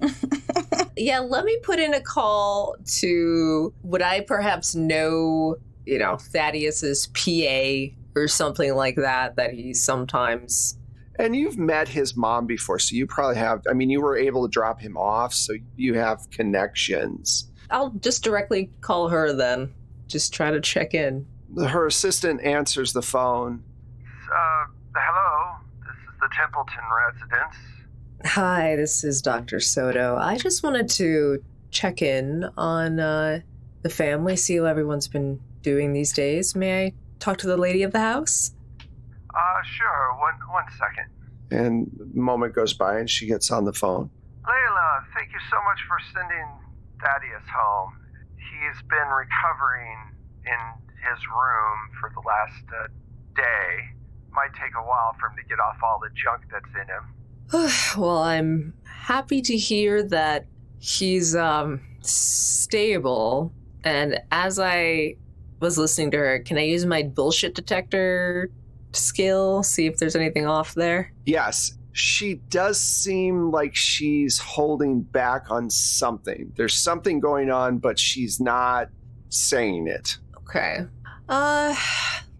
[0.96, 1.20] yeah.
[1.20, 7.94] Let me put in a call to would I perhaps know, you know, Thaddeus's PA
[8.16, 10.76] or something like that that he sometimes.
[11.18, 13.62] And you've met his mom before, so you probably have.
[13.70, 17.50] I mean, you were able to drop him off, so you have connections.
[17.70, 19.72] I'll just directly call her then.
[20.06, 21.26] Just try to check in.
[21.56, 23.62] Her assistant answers the phone.
[24.32, 25.56] Uh, hello.
[25.80, 27.56] This is the Templeton residence.
[28.24, 29.60] Hi, this is Dr.
[29.60, 30.16] Soto.
[30.16, 33.40] I just wanted to check in on uh,
[33.82, 36.56] the family, see how everyone's been doing these days.
[36.56, 38.52] May I talk to the lady of the house?
[39.64, 40.16] Sure.
[40.18, 41.08] One, one second.
[41.50, 44.10] And a moment goes by, and she gets on the phone.
[44.44, 46.46] Layla, thank you so much for sending
[47.00, 47.96] Thaddeus home.
[48.36, 49.98] He's been recovering
[50.44, 50.60] in
[51.00, 52.88] his room for the last uh,
[53.36, 53.90] day.
[54.32, 57.14] Might take a while for him to get off all the junk that's in him.
[58.00, 60.46] well, I'm happy to hear that
[60.78, 63.52] he's um, stable.
[63.84, 65.16] And as I
[65.60, 68.50] was listening to her, can I use my bullshit detector
[68.94, 71.12] skill, see if there's anything off there?
[71.26, 76.52] Yes, she does seem like she's holding back on something.
[76.56, 78.88] There's something going on, but she's not
[79.28, 80.18] saying it.
[80.38, 80.86] Okay.
[81.28, 81.74] Uh,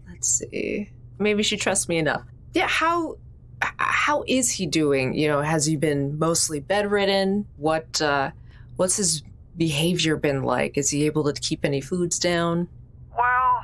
[0.09, 0.91] let's see.
[1.19, 2.25] Maybe she trusts me enough.
[2.53, 2.67] Yeah.
[2.67, 3.17] How
[3.79, 5.15] how is he doing?
[5.15, 7.47] You know, has he been mostly bedridden?
[7.57, 8.33] What uh,
[8.77, 9.23] what's his
[9.57, 10.77] behavior been like?
[10.77, 12.69] Is he able to keep any foods down?
[13.17, 13.63] Well,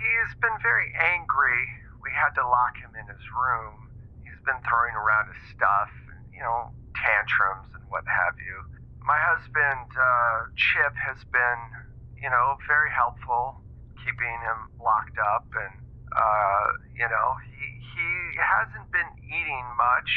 [0.00, 1.68] he's been very angry.
[2.08, 3.92] We had to lock him in his room.
[4.24, 5.92] He's been throwing around his stuff,
[6.32, 8.64] you know, tantrums and what have you.
[9.04, 11.60] my husband, uh, Chip, has been,
[12.16, 13.60] you know, very helpful
[14.00, 15.52] keeping him locked up.
[15.52, 15.84] And,
[16.16, 16.64] uh,
[16.96, 18.08] you know, he, he
[18.40, 20.12] hasn't been eating much.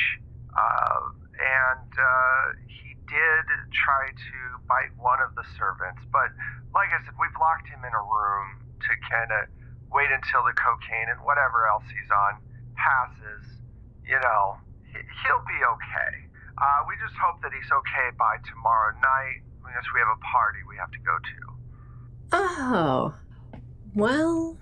[0.56, 1.12] Uh,
[1.44, 3.44] and uh, he did
[3.76, 6.08] try to bite one of the servants.
[6.08, 6.32] But,
[6.72, 9.52] like I said, we've locked him in a room to kind of
[9.92, 12.40] wait until the cocaine and whatever else he's on
[12.76, 13.60] passes.
[14.08, 16.28] You know, he- he'll be okay.
[16.58, 20.60] Uh, we just hope that he's okay by tomorrow night because we have a party
[20.68, 21.54] we have to go to.
[22.34, 23.14] Oh,
[23.96, 24.58] well,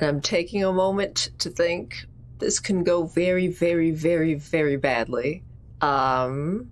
[0.00, 2.06] I'm taking a moment to think
[2.38, 5.42] this can go very, very, very, very badly.
[5.80, 6.70] Um,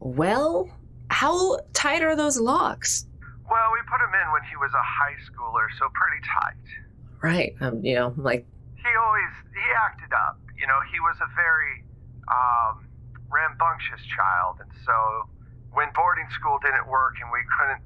[0.00, 0.70] well,
[1.10, 3.06] how tight are those locks?
[3.50, 6.85] Well, we put him in when he was a high schooler, so pretty tight.
[7.22, 10.38] Right, um, you know, like, He always he acted up.
[10.58, 11.84] You know, he was a very
[12.28, 12.88] um,
[13.28, 14.94] rambunctious child, and so
[15.72, 17.84] when boarding school didn't work and we couldn't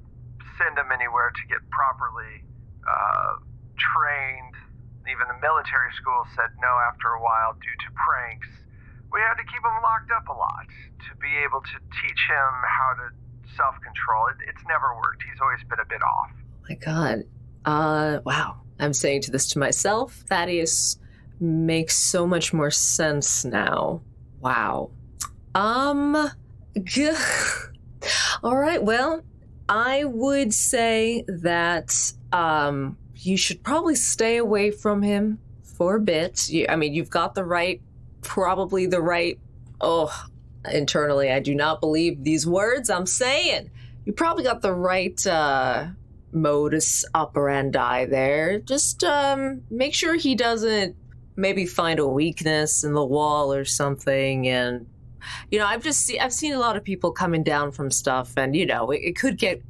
[0.55, 2.43] send him anywhere to get properly
[2.87, 3.35] uh,
[3.75, 4.55] trained,
[5.09, 8.47] even the military school said no after a while due to pranks.
[9.11, 12.51] We had to keep him locked up a lot to be able to teach him
[12.63, 13.05] how to
[13.59, 14.31] self control.
[14.31, 15.27] It, it's never worked.
[15.27, 16.31] He's always been a bit off.
[16.69, 17.27] my God.
[17.65, 18.63] Uh, wow.
[18.81, 20.97] I'm saying to this to myself, Thaddeus
[21.39, 24.01] makes so much more sense now.
[24.41, 24.91] Wow.
[25.53, 26.31] Um,
[26.83, 27.11] g-
[28.43, 28.81] all right.
[28.83, 29.23] Well,
[29.69, 31.93] I would say that
[32.31, 36.49] um, you should probably stay away from him for a bit.
[36.49, 37.81] You, I mean, you've got the right,
[38.21, 39.39] probably the right.
[39.79, 40.11] Oh,
[40.71, 43.69] internally, I do not believe these words I'm saying.
[44.05, 45.87] You probably got the right uh,
[46.31, 48.59] modus operandi there.
[48.59, 50.95] Just um, make sure he doesn't
[51.35, 54.85] maybe find a weakness in the wall or something and
[55.49, 58.33] you know i've just see, i've seen a lot of people coming down from stuff
[58.35, 59.61] and you know it, it could get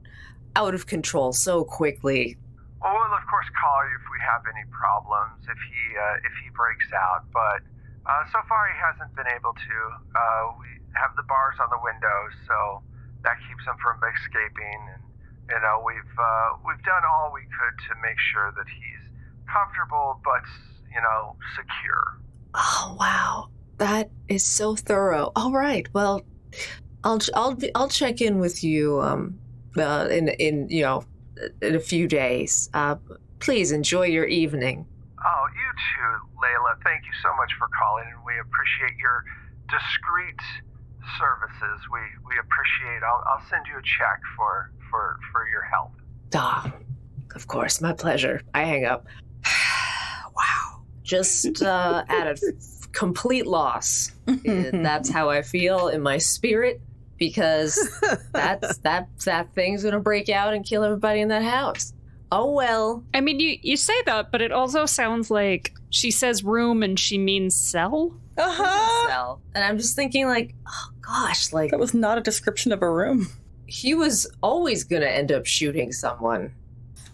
[0.55, 2.35] out of control so quickly
[2.81, 6.33] Well, we'll of course call you if we have any problems if he uh, if
[6.41, 7.23] he breaks out.
[7.31, 7.61] But
[8.09, 9.77] uh, so far he hasn't been able to.
[10.17, 12.81] Uh, we have the bars on the windows, so
[13.23, 14.81] that keeps him from escaping.
[14.97, 15.00] And
[15.51, 19.03] you know we've uh, we've done all we could to make sure that he's
[19.51, 20.43] comfortable, but
[20.93, 22.19] you know secure.
[22.55, 26.21] oh wow that is so thorough all right well
[27.03, 29.39] i'll i'll be, i'll check in with you um
[29.77, 31.03] uh, in in you know
[31.61, 32.95] in a few days uh
[33.39, 34.85] please enjoy your evening
[35.23, 36.11] Oh, you too,
[36.41, 36.81] Layla.
[36.83, 39.21] Thank you so much for calling, and we appreciate your
[39.69, 40.41] discreet
[41.21, 41.77] services.
[41.93, 43.05] We we appreciate.
[43.05, 45.91] I'll I'll send you a check for for for your help.
[46.35, 46.71] Ah,
[47.33, 48.41] of course, my pleasure.
[48.53, 49.07] I hang up.
[50.35, 50.81] wow.
[51.03, 54.11] Just uh, at a f- complete loss.
[54.25, 56.81] That's how I feel in my spirit
[57.17, 57.79] because
[58.33, 61.93] that's that that thing's gonna break out and kill everybody in that house.
[62.31, 63.03] Oh well.
[63.13, 66.97] I mean, you, you say that, but it also sounds like she says room and
[66.97, 68.15] she means cell.
[68.37, 69.35] Uh-huh.
[69.53, 72.89] And I'm just thinking like, oh gosh, like That was not a description of a
[72.89, 73.27] room.
[73.71, 76.53] He was always gonna end up shooting someone.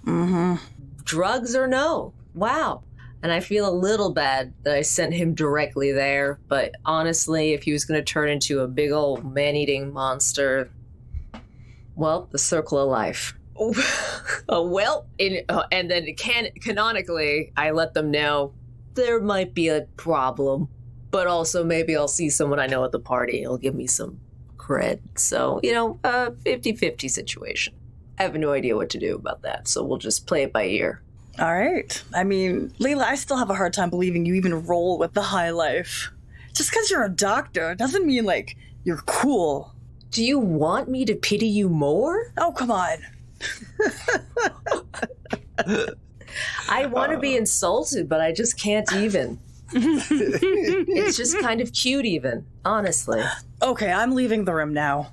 [0.05, 0.55] Mm-hmm.
[1.03, 2.13] drugs or no.
[2.33, 2.83] Wow.
[3.21, 7.63] And I feel a little bad that I sent him directly there, but honestly, if
[7.63, 10.69] he was going to turn into a big old man eating monster,
[11.95, 13.37] well, the circle of life.
[14.49, 18.53] oh, well, in, uh, and then can, canonically, I let them know
[18.93, 20.69] there might be a problem,
[21.11, 23.41] but also maybe I'll see someone I know at the party.
[23.43, 24.19] It'll give me some
[25.15, 27.73] So, you know, a 50 50 situation.
[28.19, 30.65] I have no idea what to do about that, so we'll just play it by
[30.65, 31.01] ear.
[31.39, 32.03] All right.
[32.15, 35.21] I mean, Layla, I still have a hard time believing you even roll with the
[35.21, 36.11] high life.
[36.53, 39.73] Just because you're a doctor doesn't mean, like, you're cool.
[40.09, 42.33] Do you want me to pity you more?
[42.37, 42.97] Oh, come on.
[46.69, 47.39] I want to be uh.
[47.39, 49.39] insulted, but I just can't even.
[49.73, 53.21] It's just kind of cute, even, honestly.
[53.61, 55.11] Okay, I'm leaving the room now.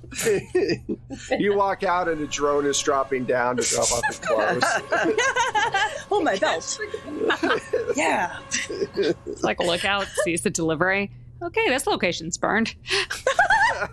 [1.37, 4.63] you walk out and a drone is dropping down to drop off his clothes.
[6.11, 6.79] oh, my belt.
[7.95, 8.39] yeah.
[9.41, 11.11] Like, look out, sees the delivery.
[11.41, 12.75] Okay, this location's burned.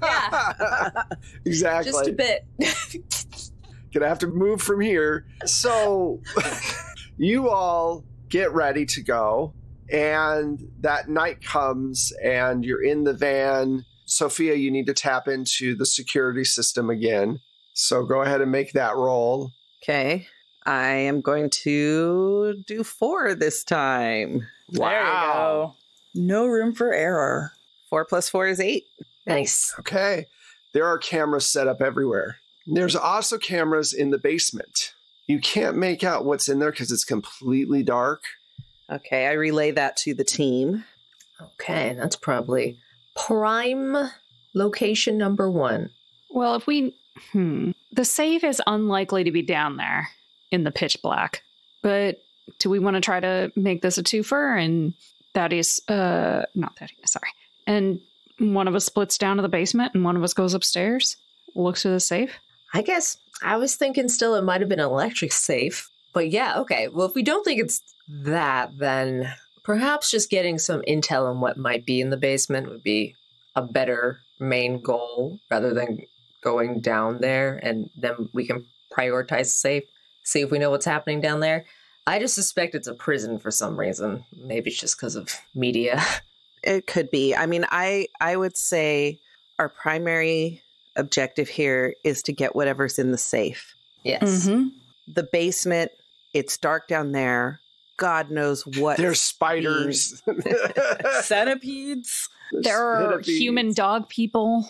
[0.00, 1.02] Yeah,
[1.44, 1.92] exactly.
[1.92, 2.46] just a bit.
[3.92, 5.26] Gonna have to move from here.
[5.44, 6.20] So
[7.18, 9.52] you all get ready to go,
[9.92, 13.84] and that night comes, and you're in the van.
[14.06, 17.40] Sophia, you need to tap into the security system again.
[17.74, 19.52] So go ahead and make that roll.
[19.82, 20.26] Okay.
[20.64, 24.46] I am going to do four this time.
[24.68, 25.74] There you go.
[26.14, 27.52] No room for error.
[27.90, 28.84] Four plus four is eight.
[29.26, 29.74] Nice.
[29.80, 30.26] Okay.
[30.72, 32.38] there are cameras set up everywhere.
[32.66, 34.92] There's also cameras in the basement.
[35.26, 38.22] You can't make out what's in there because it's completely dark.
[38.92, 40.84] Okay, I relay that to the team.
[41.40, 42.78] Okay, that's probably
[43.16, 43.96] prime
[44.54, 45.90] location number one.
[46.30, 46.94] Well, if we.
[47.32, 47.72] Hmm.
[47.92, 50.08] The safe is unlikely to be down there
[50.50, 51.42] in the pitch black.
[51.82, 52.22] But
[52.58, 54.94] do we want to try to make this a twofer and
[55.34, 57.30] that is, uh, not that, sorry.
[57.66, 58.00] And
[58.38, 61.16] one of us splits down to the basement and one of us goes upstairs,
[61.54, 62.38] looks for the safe?
[62.74, 65.90] I guess I was thinking still it might have been an electric safe.
[66.12, 66.88] But yeah, okay.
[66.88, 71.56] Well, if we don't think it's that, then perhaps just getting some intel on what
[71.56, 73.14] might be in the basement would be
[73.54, 76.00] a better main goal rather than
[76.42, 79.84] going down there and then we can prioritize the safe,
[80.24, 81.64] see if we know what's happening down there.
[82.06, 84.24] I just suspect it's a prison for some reason.
[84.36, 86.02] Maybe it's just because of media.
[86.64, 87.34] It could be.
[87.34, 89.18] I mean, I I would say
[89.58, 90.62] our primary
[90.94, 93.74] objective here is to get whatever's in the safe.
[94.04, 94.46] Yes.
[94.46, 94.70] Mhm.
[95.08, 95.90] The basement,
[96.32, 97.60] it's dark down there.
[97.96, 98.96] God knows what.
[98.96, 100.22] There's spiders.
[101.22, 102.28] Centipedes.
[102.52, 103.38] There are Centipedes.
[103.38, 104.68] human dog people.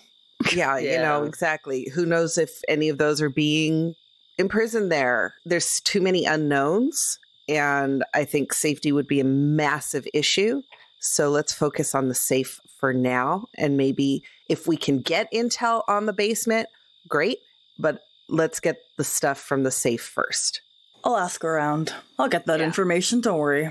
[0.52, 1.88] yeah, you know exactly.
[1.94, 3.94] Who knows if any of those are being
[4.38, 5.34] imprisoned there?
[5.44, 10.62] There's too many unknowns, and I think safety would be a massive issue.
[11.00, 15.82] So let's focus on the safe for now, and maybe if we can get intel
[15.88, 16.68] on the basement,
[17.08, 17.38] great.
[17.78, 20.60] But let's get the stuff from the safe first.
[21.04, 21.92] I'll ask around.
[22.18, 22.66] I'll get that Yeah.
[22.66, 23.20] information.
[23.20, 23.70] Don't worry.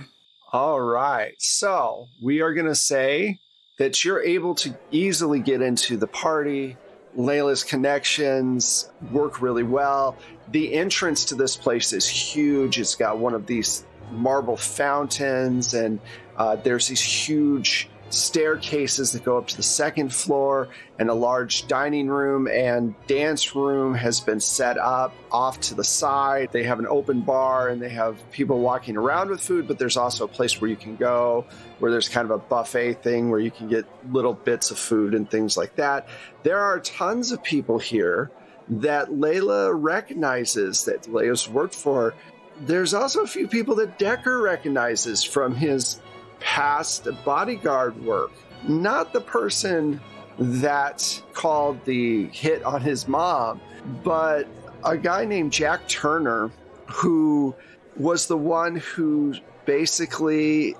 [0.51, 1.33] All right.
[1.39, 3.39] So we are going to say
[3.77, 6.77] that you're able to easily get into the party.
[7.17, 10.17] Layla's connections work really well.
[10.49, 12.79] The entrance to this place is huge.
[12.79, 15.99] It's got one of these marble fountains, and
[16.37, 20.69] uh, there's these huge staircases that go up to the second floor,
[20.99, 25.83] and a large dining room and dance room has been set up off to the
[25.83, 26.49] side.
[26.51, 29.97] They have an open bar and they have people walking around with food, but there's
[29.97, 31.45] also a place where you can go
[31.79, 35.15] where there's kind of a buffet thing where you can get little bits of food
[35.15, 36.07] and things like that.
[36.43, 38.29] There are tons of people here
[38.69, 42.13] that Layla recognizes that Layla's worked for.
[42.59, 45.99] There's also a few people that Decker recognizes from his
[46.41, 48.31] past bodyguard work.
[48.67, 50.01] Not the person
[50.37, 53.61] that called the hit on his mom,
[54.03, 54.47] but
[54.83, 56.51] a guy named Jack Turner
[56.87, 57.55] who
[57.95, 60.75] was the one who basically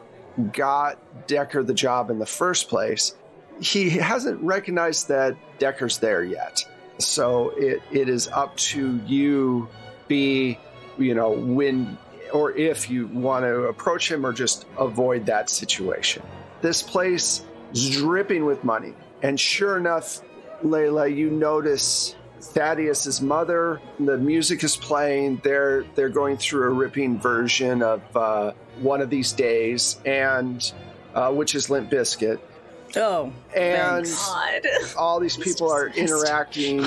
[0.52, 0.97] got
[1.28, 3.15] Decker the job in the first place.
[3.60, 6.67] He hasn't recognized that Decker's there yet.
[6.97, 9.69] So it, it is up to you,
[10.08, 10.58] be,
[10.97, 11.97] you know, when
[12.34, 16.24] or if you want to approach him or just avoid that situation.
[16.62, 18.94] This place is dripping with money.
[19.22, 20.22] And sure enough,
[20.63, 23.82] Layla, you notice Thaddeus's mother.
[24.00, 25.41] The music is playing.
[25.44, 30.72] They're they're going through a ripping version of uh, one of these days, and
[31.13, 32.39] uh, which is Limp Bizkit.
[32.96, 34.28] Oh, And Thanks.
[34.28, 34.62] God.
[34.98, 36.86] all these people are interacting,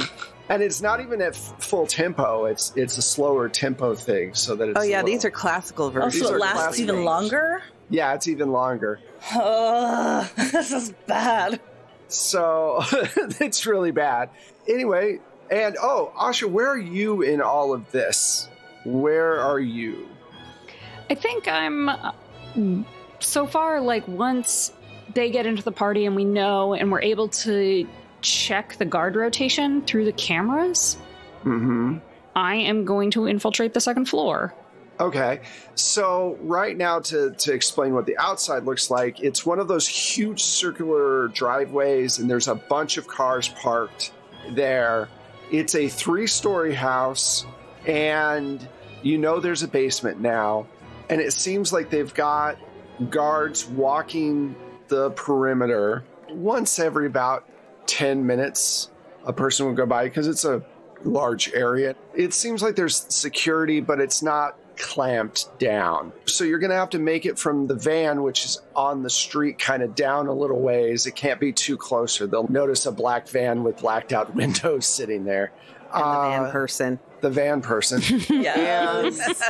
[0.49, 2.45] and it's not even at f- full tempo.
[2.47, 4.79] It's it's a slower tempo thing, so that it's.
[4.79, 6.15] Oh yeah, a these are classical oh, versions.
[6.15, 7.07] These so are it lasts classic even names.
[7.07, 7.63] longer.
[7.91, 9.01] yeah, it's even longer.
[9.35, 11.61] Ugh, this is bad.
[12.09, 14.31] So it's really bad.
[14.69, 18.49] Anyway, and oh, Asha, where are you in all of this?
[18.85, 20.09] Where are you?
[21.11, 22.13] I think I'm uh,
[23.21, 24.73] so far like once
[25.15, 27.87] they get into the party and we know and we're able to
[28.25, 30.97] check the guard rotation through the cameras,
[31.45, 31.99] Mm-hmm.
[32.35, 34.55] I am going to infiltrate the second floor.
[34.99, 35.41] Okay.
[35.75, 39.87] So right now to to explain what the outside looks like, it's one of those
[39.87, 44.13] huge circular driveways and there's a bunch of cars parked
[44.51, 45.09] there.
[45.51, 47.45] It's a three-story house
[47.87, 48.67] and
[49.03, 50.67] you know there's a basement now
[51.11, 52.57] and it seems like they've got
[53.11, 54.55] guards walking
[54.89, 57.49] the perimeter once every about
[57.87, 58.91] 10 minutes
[59.27, 60.63] a person would go by because it's a
[61.05, 61.95] large area.
[62.15, 66.13] It seems like there's security, but it's not clamped down.
[66.27, 69.11] So you're going to have to make it from the van, which is on the
[69.11, 71.07] street, kind of down a little ways.
[71.07, 74.87] It can't be too close, or they'll notice a black van with blacked out windows
[74.87, 75.53] sitting there.
[75.93, 76.99] and the van Uh, person.
[77.21, 78.01] the van person.
[78.43, 79.43] Yes.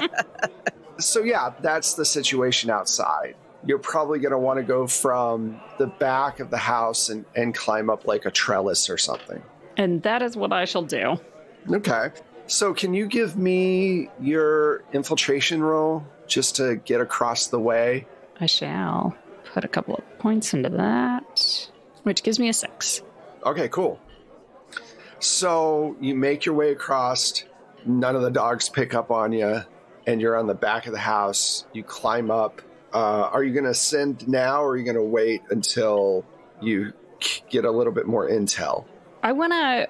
[0.99, 3.35] so yeah, that's the situation outside.
[3.67, 7.55] You're probably going to want to go from the back of the house and, and
[7.55, 9.43] climb up like a trellis or something.
[9.77, 11.19] And that is what I shall do.
[11.71, 12.11] Okay.
[12.47, 18.07] So, can you give me your infiltration roll just to get across the way?
[18.39, 21.69] I shall put a couple of points into that,
[22.03, 23.01] which gives me a six.
[23.47, 23.99] Okay, cool.
[25.21, 27.45] So you make your way across.
[27.87, 29.62] None of the dogs pick up on you,
[30.07, 31.65] and you're on the back of the house.
[31.73, 32.61] You climb up.
[32.95, 36.25] Uh, are you going to send now, or are you going to wait until
[36.63, 36.93] you
[37.51, 38.85] get a little bit more intel?
[39.23, 39.89] I want to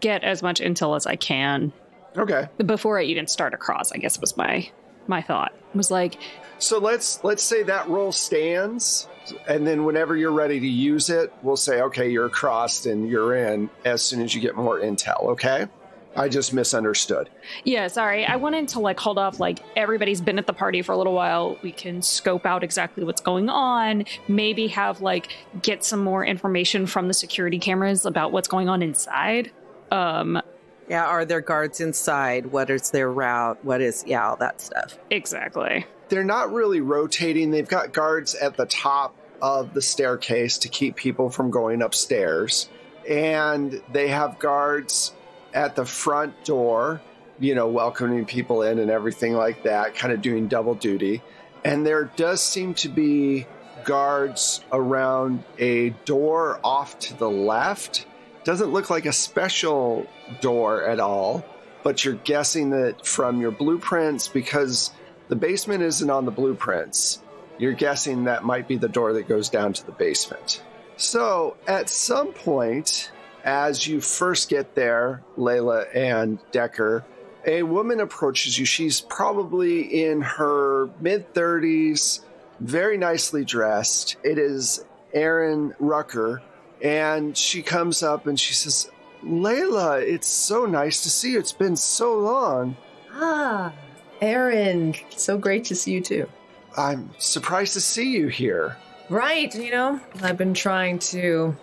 [0.00, 1.72] get as much intel as I can
[2.16, 2.48] Okay.
[2.58, 3.92] before I even start across.
[3.92, 4.68] I guess was my
[5.06, 6.18] my thought was like,
[6.58, 9.08] So let's let's say that roll stands,
[9.48, 13.34] and then whenever you're ready to use it, we'll say, okay, you're across and you're
[13.36, 15.24] in as soon as you get more intel.
[15.30, 15.66] Okay.
[16.14, 17.30] I just misunderstood.
[17.64, 19.40] yeah, sorry, I wanted to like hold off.
[19.40, 21.58] Like everybody's been at the party for a little while.
[21.62, 24.04] We can scope out exactly what's going on.
[24.28, 28.82] Maybe have like get some more information from the security cameras about what's going on
[28.82, 29.50] inside.
[29.90, 30.40] Um,
[30.88, 32.46] Yeah, are there guards inside?
[32.46, 33.64] What is their route?
[33.64, 34.98] What is, yeah, all that stuff.
[35.10, 35.86] exactly.
[36.08, 37.50] They're not really rotating.
[37.50, 42.68] They've got guards at the top of the staircase to keep people from going upstairs,
[43.08, 45.14] and they have guards
[45.54, 47.00] at the front door,
[47.38, 51.22] you know, welcoming people in and everything like that, kind of doing double duty.
[51.64, 53.46] And there does seem to be
[53.84, 58.06] guards around a door off to the left.
[58.44, 60.06] Doesn't look like a special
[60.40, 61.44] door at all,
[61.82, 64.90] but you're guessing that from your blueprints because
[65.28, 67.20] the basement isn't on the blueprints.
[67.58, 70.62] You're guessing that might be the door that goes down to the basement.
[70.96, 73.10] So, at some point,
[73.44, 77.04] as you first get there, Layla and Decker,
[77.46, 78.64] a woman approaches you.
[78.64, 82.20] She's probably in her mid 30s,
[82.60, 84.16] very nicely dressed.
[84.22, 86.42] It is Erin Rucker,
[86.80, 88.90] and she comes up and she says,
[89.24, 91.38] Layla, it's so nice to see you.
[91.38, 92.76] It's been so long.
[93.12, 93.72] Ah,
[94.20, 96.28] Erin, so great to see you too.
[96.76, 98.76] I'm surprised to see you here.
[99.10, 101.54] Right, you know, I've been trying to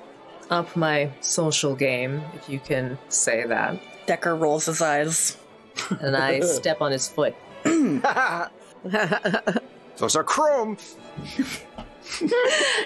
[0.50, 3.80] up my social game, if you can say that.
[4.06, 5.38] Decker rolls his eyes.
[6.02, 7.36] And I step on his foot.
[7.64, 8.02] Those
[10.16, 10.78] are chrome.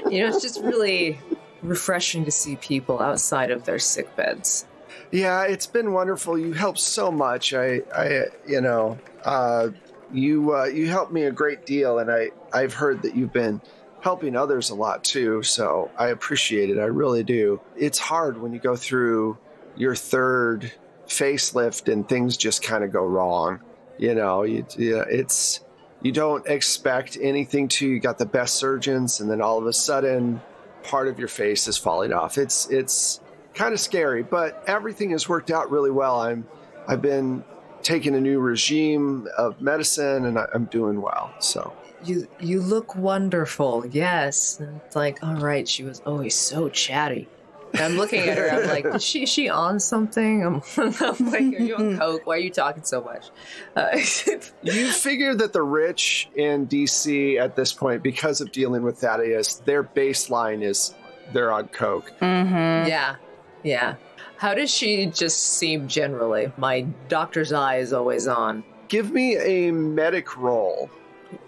[0.10, 1.20] You know, it's just really
[1.62, 4.66] refreshing to see people outside of their sick beds.
[5.12, 6.38] Yeah, it's been wonderful.
[6.38, 7.54] You helped so much.
[7.54, 9.70] I, I, you know, uh,
[10.12, 13.62] you, uh, you helped me a great deal, and I, I've heard that you've been
[14.04, 15.42] helping others a lot too.
[15.44, 16.78] So I appreciate it.
[16.78, 17.62] I really do.
[17.78, 19.38] It's hard when you go through
[19.78, 20.72] your third
[21.08, 23.62] facelift and things just kind of go wrong.
[23.98, 25.62] You know, you, yeah, it's
[26.02, 27.88] you don't expect anything to.
[27.88, 30.42] You got the best surgeons, and then all of a sudden,
[30.84, 32.38] part of your face is falling off.
[32.38, 33.22] It's it's
[33.54, 36.20] kind of scary, but everything has worked out really well.
[36.20, 36.46] I'm
[36.88, 37.46] I've been
[37.84, 41.34] taking a new regime of medicine, and I, I'm doing well.
[41.40, 41.72] So
[42.06, 44.60] You you look wonderful, yes.
[44.60, 47.28] And it's like, all right, she was always so chatty.
[47.74, 50.46] And I'm looking at her, I'm like, is she is she on something?
[50.46, 52.26] I'm, I'm like, are you on coke?
[52.26, 53.32] Why are you talking so much?
[53.76, 53.90] Uh,
[54.64, 59.56] you figure that the rich in DC at this point, because of dealing with Thaddeus,
[59.56, 60.94] their baseline is
[61.32, 62.12] they're on coke.
[62.20, 62.88] Mm-hmm.
[62.88, 63.16] yeah,
[63.64, 63.96] yeah.
[64.38, 66.52] How does she just seem generally?
[66.58, 68.64] My doctor's eye is always on.
[68.88, 70.90] Give me a medic roll.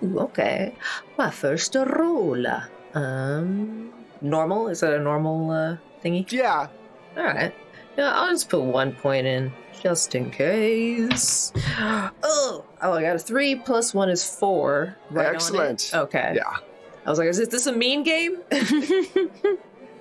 [0.04, 0.76] Ooh, okay.
[1.18, 2.46] My first roll.
[2.94, 4.68] Um, normal?
[4.70, 6.30] Is that a normal uh, thingy?
[6.32, 6.68] Yeah,
[7.18, 7.54] All right.
[7.98, 11.52] Yeah, I'll just put one point in just in case.
[12.28, 14.96] Oh, oh, I got a three plus one is four.
[15.12, 15.36] Right on it?
[15.36, 15.92] Excellent.
[15.94, 16.34] Okay.
[16.36, 16.58] yeah.
[17.06, 18.38] I was like, is this a mean game?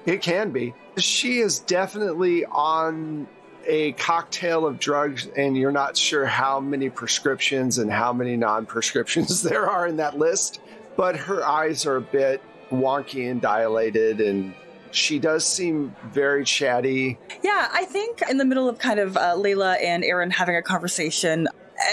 [0.07, 0.75] It can be.
[0.99, 3.27] She is definitely on
[3.67, 8.67] a cocktail of drugs, and you're not sure how many prescriptions and how many non
[8.67, 10.61] prescriptions there are in that list.
[10.97, 14.55] But her eyes are a bit wonky and dilated, and
[14.91, 17.19] she does seem very chatty.
[17.43, 20.63] Yeah, I think in the middle of kind of uh, Layla and Erin having a
[20.63, 21.49] conversation,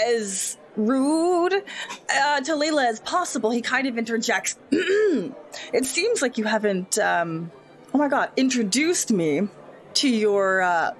[0.06, 4.56] as rude uh, to Layla as possible, he kind of interjects.
[4.70, 7.50] it seems like you haven't, um,
[7.92, 9.48] oh my god, introduced me
[9.94, 10.92] to your uh,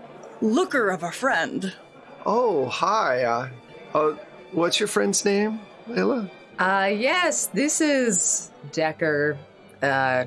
[0.42, 1.72] looker of a friend.
[2.26, 3.22] Oh, hi.
[3.22, 3.48] Uh,
[3.94, 4.16] uh,
[4.52, 6.30] what's your friend's name, Layla?
[6.58, 9.38] Uh, yes, this is Decker,
[9.82, 10.24] uh,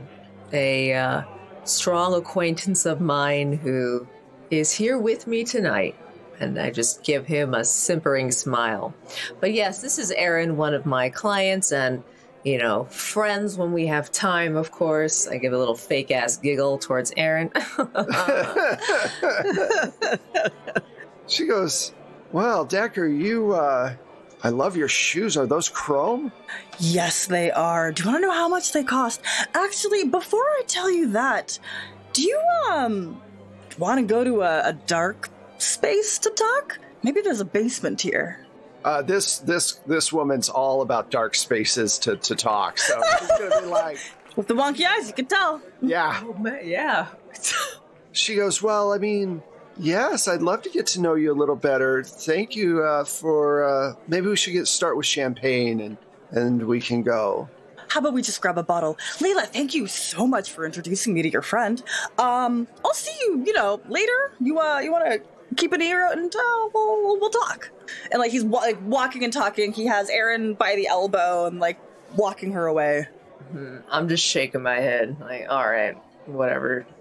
[0.51, 1.21] a uh,
[1.65, 4.07] strong acquaintance of mine who
[4.49, 5.95] is here with me tonight.
[6.39, 8.93] And I just give him a simpering smile.
[9.39, 12.03] But yes, this is Erin, one of my clients, and,
[12.45, 15.27] you know, friends when we have time, of course.
[15.27, 17.51] I give a little fake ass giggle towards Erin.
[21.27, 21.91] she goes,
[22.31, 23.95] Well, Decker, you, uh,
[24.43, 25.35] I love your shoes.
[25.37, 26.31] Are those chrome?
[26.77, 27.91] Yes, they are.
[27.91, 29.21] Do you want to know how much they cost?
[29.55, 31.57] Actually, before I tell you that,
[32.13, 32.39] do you
[32.69, 33.19] um
[33.79, 36.77] want to go to a, a dark space to talk?
[37.01, 38.44] Maybe there's a basement here.
[38.85, 42.77] Uh, this this this woman's all about dark spaces to, to talk.
[42.77, 43.97] So she's gonna be like,
[44.35, 45.61] With the wonky eyes, you can tell.
[45.81, 46.21] yeah.
[46.23, 47.07] Oh, man, yeah.
[48.11, 49.43] She goes, well, I mean,
[49.77, 52.01] yes, I'd love to get to know you a little better.
[52.01, 53.65] Thank you uh, for.
[53.65, 55.97] Uh, maybe we should get start with champagne and
[56.31, 57.49] and we can go.
[57.89, 58.95] How about we just grab a bottle?
[59.19, 61.83] Layla, thank you so much for introducing me to your friend.
[62.17, 64.31] Um, I'll see you, you know, later.
[64.39, 65.17] You uh you wanna
[65.55, 66.39] keep an ear out and uh,
[66.73, 67.69] we'll, we'll, we'll talk.
[68.11, 69.71] And like he's wa- like walking and talking.
[69.71, 71.79] He has Erin by the elbow and like
[72.15, 73.07] walking her away.
[73.51, 75.17] Hmm, I'm just shaking my head.
[75.19, 75.95] Like, all right,
[76.25, 76.85] whatever.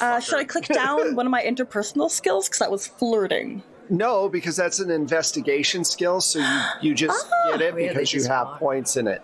[0.00, 2.48] Uh, should I click down one of my interpersonal skills?
[2.48, 3.62] Because that was flirting.
[3.90, 7.50] No, because that's an investigation skill, so you, you just Ah.
[7.50, 8.58] get it because you have walk.
[8.60, 9.22] points in it.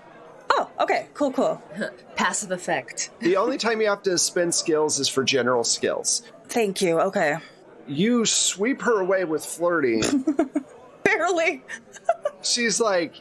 [0.58, 1.62] Oh, okay, cool, cool.
[2.16, 3.10] Passive effect.
[3.20, 6.22] The only time you have to spend skills is for general skills.
[6.48, 6.98] Thank you.
[7.00, 7.36] Okay,
[7.86, 10.02] You sweep her away with flirting.
[11.02, 11.62] barely.
[12.42, 13.14] She's like,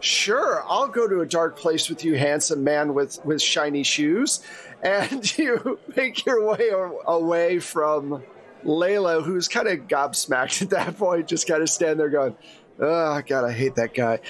[0.00, 4.40] "Sure, I'll go to a dark place with you, handsome man with with shiny shoes."
[4.82, 6.70] And you make your way
[7.06, 8.22] away from
[8.64, 12.36] Layla, who's kind of gobsmacked at that point, just kind of stand there going,
[12.80, 14.20] "Oh God, I hate that guy."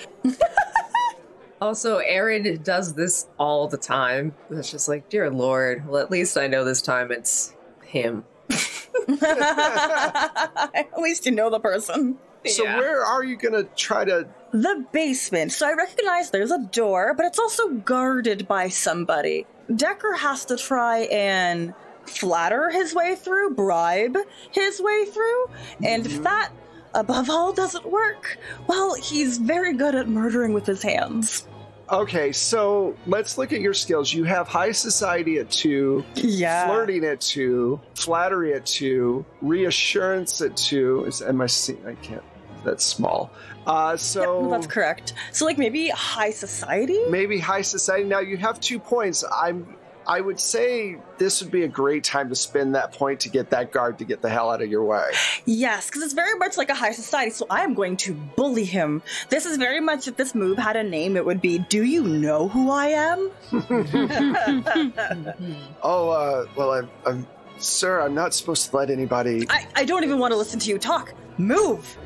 [1.60, 4.34] Also, Erin does this all the time.
[4.50, 5.86] It's just like, dear lord.
[5.86, 7.54] Well, at least I know this time it's
[7.84, 8.24] him.
[9.08, 12.18] At least you know the person.
[12.46, 12.78] So Yeah.
[12.78, 14.26] where are you gonna try to?
[14.52, 15.52] The basement.
[15.52, 19.46] So I recognize there's a door, but it's also guarded by somebody.
[19.74, 21.74] Decker has to try and
[22.06, 24.16] flatter his way through, bribe
[24.50, 25.50] his way through,
[25.84, 26.50] and if that,
[26.98, 31.46] above all, doesn't work, well, he's very good at murdering with his hands.
[31.90, 34.12] Okay, so let's look at your skills.
[34.12, 36.66] You have high society at two, Yeah.
[36.66, 41.04] flirting at two, flattery at two, reassurance at two.
[41.06, 41.78] Is am I see?
[41.86, 42.22] I can't.
[42.62, 43.30] That's small.
[43.66, 45.14] Uh, so no, that's correct.
[45.32, 46.98] So, like, maybe high society?
[47.08, 48.04] maybe high society.
[48.04, 49.24] Now you have two points.
[49.32, 49.76] I'm.
[50.08, 53.50] I would say this would be a great time to spend that point to get
[53.50, 55.04] that guard to get the hell out of your way.
[55.44, 58.64] Yes, because it's very much like a high society, so I am going to bully
[58.64, 59.02] him.
[59.28, 62.04] This is very much, if this move had a name, it would be Do you
[62.04, 63.30] know who I am?
[65.82, 67.26] Oh, uh, well, I'm, I'm,
[67.58, 68.00] sir.
[68.00, 69.46] I'm not supposed to let anybody.
[69.50, 71.14] I, I don't even want to listen to you talk.
[71.38, 71.96] Move!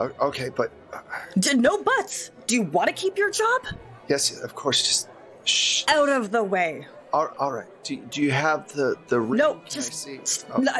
[0.00, 1.00] O- okay, but uh,
[1.38, 2.30] D- no buts!
[2.46, 3.62] Do you want to keep your job?
[4.08, 4.82] yes, of course.
[4.82, 5.08] Just
[5.44, 5.84] shh.
[5.88, 6.86] Out of the way.
[7.14, 7.68] All, all right.
[7.84, 9.38] Do, do you have the the ring?
[9.38, 10.18] No, Can just see?
[10.50, 10.72] Oh, uh, no,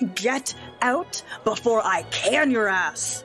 [0.00, 0.08] no.
[0.14, 3.24] get out before I can your ass.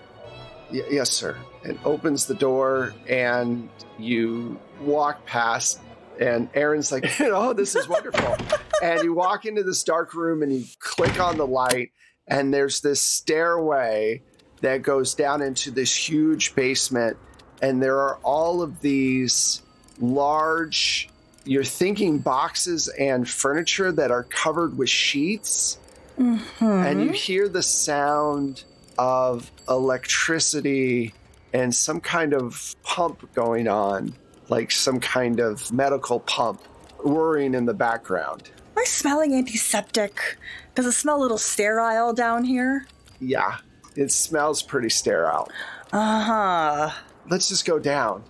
[0.73, 1.37] Y- yes, sir.
[1.63, 5.81] And opens the door, and you walk past,
[6.19, 8.35] and Erin's like, "Oh, this is wonderful."
[8.81, 11.91] and you walk into this dark room, and you click on the light,
[12.27, 14.23] and there's this stairway
[14.61, 17.17] that goes down into this huge basement,
[17.61, 19.61] and there are all of these
[19.99, 21.07] large.
[21.47, 25.79] You're thinking boxes and furniture that are covered with sheets
[26.17, 28.63] and you hear the sound
[28.97, 31.13] of electricity
[31.53, 34.13] and some kind of pump going on,
[34.49, 36.61] like some kind of medical pump
[37.03, 38.49] whirring in the background.
[38.75, 40.37] Am I smelling antiseptic?
[40.75, 42.87] Does it smell a little sterile down here?
[43.19, 43.57] Yeah,
[43.95, 45.49] it smells pretty sterile.
[45.91, 46.91] Uh huh.
[47.29, 48.23] Let's just go down.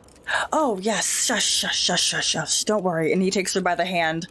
[0.52, 1.26] Oh, yes.
[1.26, 2.64] Shush, shush, shush, shush, shush.
[2.64, 3.14] Don't worry.
[3.14, 4.28] And he takes her by the hand.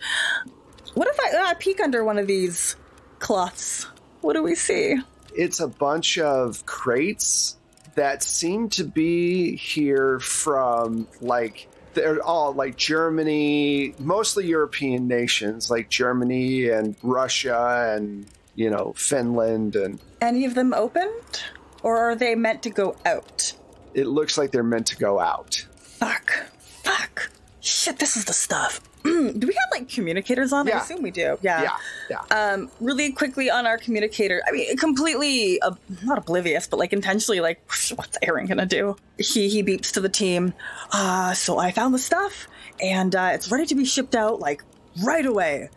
[0.94, 2.76] What if I uh, peek under one of these
[3.18, 3.86] cloths?
[4.20, 4.96] What do we see?
[5.34, 7.56] It's a bunch of crates
[7.94, 15.88] that seem to be here from like they're all like Germany, mostly European nations like
[15.88, 21.42] Germany and Russia and you know Finland and Any of them opened?
[21.82, 23.54] Or are they meant to go out?
[23.96, 25.66] it looks like they're meant to go out.
[25.98, 26.32] Fuck.
[26.58, 27.30] Fuck.
[27.60, 28.80] Shit, this is the stuff.
[29.02, 30.68] do we have like communicators on?
[30.70, 31.38] I assume we do.
[31.42, 31.62] Yeah.
[31.62, 31.76] Yeah,
[32.10, 32.20] yeah.
[32.30, 34.42] Um, really quickly on our communicator.
[34.46, 37.60] I mean, completely uh, not oblivious, but like intentionally, like
[37.94, 38.96] what's Erin gonna do?
[39.18, 40.54] He he beeps to the team.
[40.92, 42.48] Uh, so I found the stuff,
[42.80, 44.62] and uh, it's ready to be shipped out like
[45.04, 45.70] right away.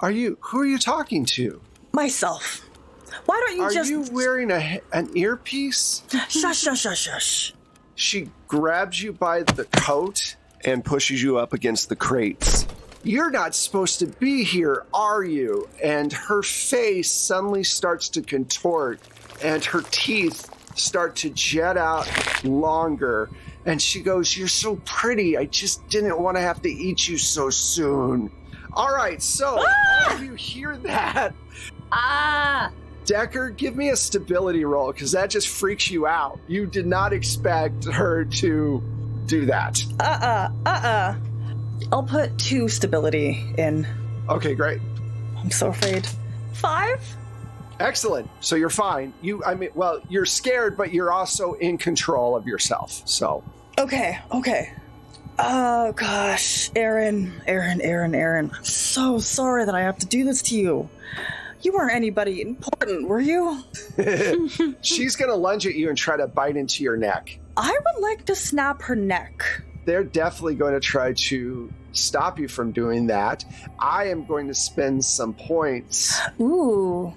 [0.00, 1.60] Are you who are you talking to?
[1.92, 2.68] Myself.
[3.26, 6.02] Why don't you Are just Are you wearing a an earpiece?
[6.28, 7.54] shush shush shush shush?
[7.94, 12.66] She grabs you by the coat and pushes you up against the crates.
[13.02, 15.68] You're not supposed to be here, are you?
[15.82, 19.00] And her face suddenly starts to contort
[19.42, 22.08] and her teeth start to jet out
[22.44, 23.30] longer.
[23.66, 25.36] And she goes, You're so pretty.
[25.36, 28.30] I just didn't want to have to eat you so soon.
[28.72, 31.34] All right, so all of you hear that.
[31.92, 32.72] Ah!
[33.04, 36.38] Decker, give me a stability roll because that just freaks you out.
[36.48, 38.82] You did not expect her to
[39.26, 39.84] do that.
[40.00, 41.14] Uh uh, uh uh.
[41.92, 43.86] I'll put two stability in.
[44.28, 44.80] Okay, great.
[45.36, 46.06] I'm so afraid.
[46.52, 47.00] Five?
[47.80, 48.30] Excellent.
[48.40, 49.12] So you're fine.
[49.20, 53.02] You, I mean, well, you're scared, but you're also in control of yourself.
[53.04, 53.42] So,
[53.78, 54.72] Okay, okay.
[55.36, 58.52] Oh gosh, Erin, Erin, Erin, Erin.
[58.56, 60.88] I'm so sorry that I have to do this to you.
[61.64, 63.64] You weren't anybody important, were you?
[64.82, 67.38] she's going to lunge at you and try to bite into your neck.
[67.56, 69.62] I would like to snap her neck.
[69.86, 73.46] They're definitely going to try to stop you from doing that.
[73.78, 77.14] I am going to spend some points Ooh.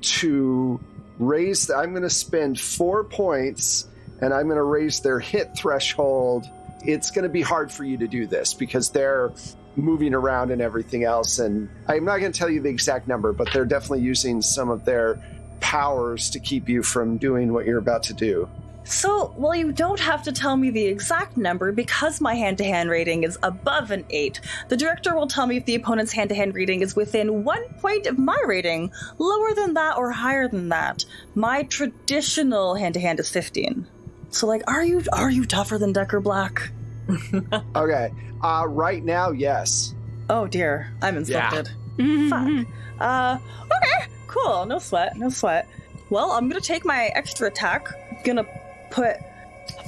[0.00, 0.80] to
[1.18, 1.68] raise.
[1.68, 3.88] I'm going to spend four points
[4.20, 6.48] and I'm going to raise their hit threshold.
[6.84, 9.32] It's going to be hard for you to do this because they're
[9.76, 11.38] moving around and everything else.
[11.38, 14.70] And I'm not going to tell you the exact number, but they're definitely using some
[14.70, 15.20] of their
[15.60, 18.48] powers to keep you from doing what you're about to do.
[18.86, 22.64] So, well, you don't have to tell me the exact number because my hand to
[22.64, 24.40] hand rating is above an 8.
[24.68, 27.64] The director will tell me if the opponent's hand to hand rating is within one
[27.80, 31.06] point of my rating, lower than that or higher than that.
[31.34, 33.86] My traditional hand to hand is 15.
[34.28, 36.70] So, like, are you are you tougher than Decker Black?
[37.76, 38.12] Okay.
[38.42, 39.94] Uh, right now, yes.
[40.30, 41.70] Oh dear, I'm insulted.
[41.98, 42.30] Mhm.
[42.30, 42.74] Fuck.
[43.00, 43.38] Uh,
[43.76, 44.66] okay, cool.
[44.66, 45.68] No sweat, no sweat.
[46.10, 47.88] Well, I'm gonna take my extra attack.
[48.24, 48.46] Gonna
[48.90, 49.16] put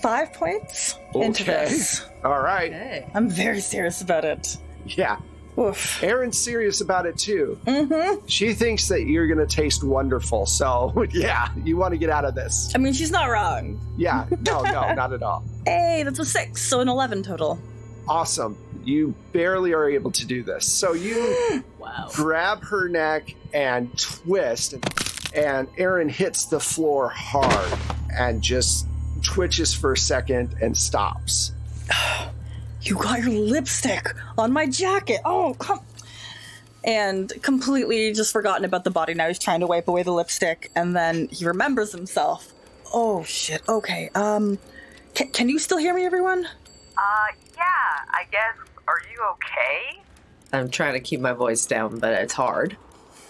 [0.02, 2.04] five points into this.
[2.24, 2.72] All right.
[2.72, 3.06] Okay.
[3.14, 4.56] I'm very serious about it.
[4.86, 5.18] Yeah.
[5.58, 6.02] Oof.
[6.02, 7.58] Erin's serious about it too.
[7.66, 8.26] Mm-hmm.
[8.26, 10.44] She thinks that you're going to taste wonderful.
[10.46, 12.72] So, yeah, you want to get out of this.
[12.74, 13.80] I mean, she's not wrong.
[13.96, 14.26] Yeah.
[14.44, 15.44] No, no, not at all.
[15.64, 17.58] Hey, that's a six, so an eleven total.
[18.08, 18.56] Awesome.
[18.84, 20.64] You barely are able to do this.
[20.70, 22.08] So you Wow.
[22.12, 24.74] grab her neck and twist,
[25.34, 27.78] and Erin hits the floor hard
[28.12, 28.86] and just
[29.22, 31.52] twitches for a second and stops.
[32.86, 35.20] You got your lipstick on my jacket.
[35.24, 35.80] Oh, come.
[36.84, 39.12] And completely just forgotten about the body.
[39.12, 42.52] Now he's trying to wipe away the lipstick, and then he remembers himself.
[42.94, 43.60] Oh shit.
[43.68, 44.08] Okay.
[44.14, 44.58] Um,
[45.14, 46.46] can, can you still hear me, everyone?
[46.96, 47.26] Uh,
[47.56, 48.54] yeah, I guess.
[48.86, 50.00] Are you okay?
[50.52, 52.76] I'm trying to keep my voice down, but it's hard.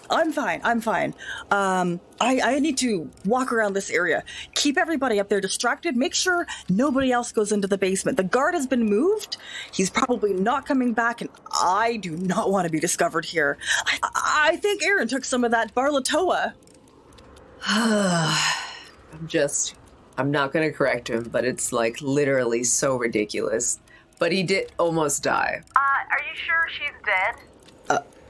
[0.09, 0.61] I'm fine.
[0.63, 1.13] I'm fine.
[1.51, 6.13] Um, I, I need to walk around this area, keep everybody up there distracted, make
[6.13, 8.17] sure nobody else goes into the basement.
[8.17, 9.37] The guard has been moved.
[9.71, 11.29] He's probably not coming back, and
[11.61, 13.57] I do not want to be discovered here.
[13.85, 13.99] I,
[14.51, 16.53] I think Erin took some of that Barlatoa.
[17.65, 19.75] I'm just,
[20.17, 23.79] I'm not going to correct him, but it's like literally so ridiculous.
[24.19, 25.61] But he did almost die.
[25.75, 27.35] Uh, are you sure she's dead?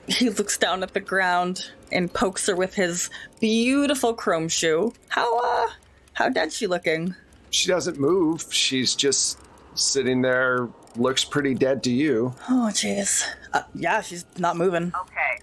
[0.08, 4.93] He looks down at the ground and pokes her with his beautiful chrome shoe.
[5.10, 5.68] How, uh,
[6.14, 7.16] how dead she looking?
[7.49, 8.45] She doesn't move.
[8.49, 9.39] She's just
[9.76, 12.34] sitting there, looks pretty dead to you.
[12.49, 13.24] Oh, jeez.
[13.53, 14.93] Uh, yeah, she's not moving.
[15.01, 15.41] Okay.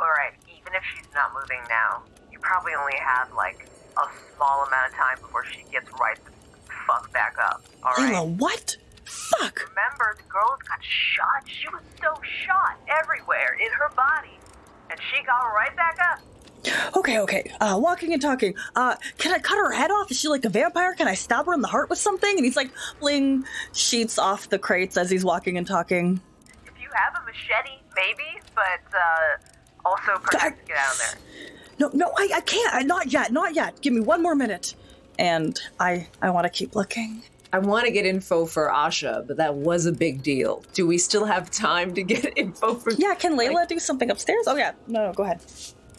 [0.00, 2.02] Alright, even if she's not moving now,
[2.32, 6.72] you probably only have, like, a small amount of time before she gets right the
[6.86, 7.64] fuck back up.
[7.82, 8.14] Alright?
[8.14, 8.76] Layla, what?
[9.06, 9.68] Fuck!
[9.70, 11.48] Remember, the girl got shot?
[11.48, 14.38] She was so shot everywhere in her body.
[14.90, 16.20] And she got right back up.
[16.96, 17.52] Okay, okay.
[17.60, 18.54] Uh, walking and talking.
[18.74, 20.10] Uh, can I cut her head off?
[20.10, 20.94] Is she like a vampire?
[20.94, 22.36] Can I stab her in the heart with something?
[22.36, 26.20] And he's like pulling sheets off the crates as he's walking and talking.
[26.66, 29.38] If you have a machete, maybe, but, uh,
[29.84, 31.50] also protect to get out of there.
[31.78, 32.74] No, no, I, I can't.
[32.74, 33.30] I, not yet.
[33.30, 33.80] Not yet.
[33.80, 34.74] Give me one more minute.
[35.18, 37.22] And I, I want to keep looking.
[37.52, 40.64] I want to get info for Asha, but that was a big deal.
[40.74, 42.92] Do we still have time to get info for?
[42.92, 44.44] Yeah, can Layla do something upstairs?
[44.46, 44.72] Oh yeah.
[44.86, 45.40] No, no, go ahead.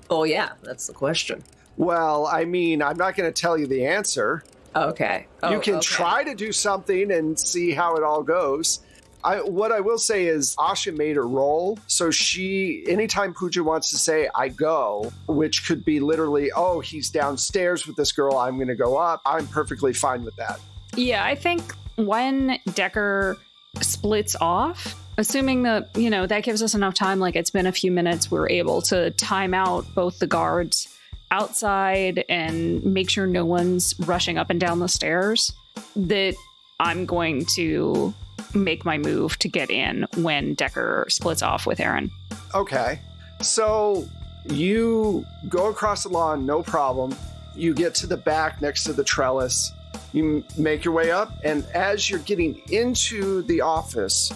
[0.10, 1.44] Oh yeah, that's the question.
[1.78, 4.44] Well, I mean, I'm not going to tell you the answer.
[4.76, 5.28] Okay.
[5.44, 5.86] Oh, you can okay.
[5.86, 8.82] try to do something and see how it all goes.
[9.24, 13.90] I, what I will say is Asha made a roll, so she anytime Pooja wants
[13.90, 18.38] to say "I go," which could be literally, "Oh, he's downstairs with this girl.
[18.38, 20.60] I'm going to go up." I'm perfectly fine with that.
[20.96, 23.38] Yeah, I think when Decker
[23.82, 27.72] splits off, assuming that, you know, that gives us enough time, like it's been a
[27.72, 30.88] few minutes, we're able to time out both the guards
[31.32, 35.52] outside and make sure no one's rushing up and down the stairs.
[35.96, 36.36] That
[36.80, 38.14] I'm going to
[38.54, 42.12] make my move to get in when Decker splits off with Erin.
[42.56, 43.00] Okay,
[43.42, 44.08] so
[44.46, 47.16] you go across the lawn, no problem.
[47.56, 49.72] You get to the back next to the trellis.
[50.14, 54.32] You make your way up, and as you're getting into the office,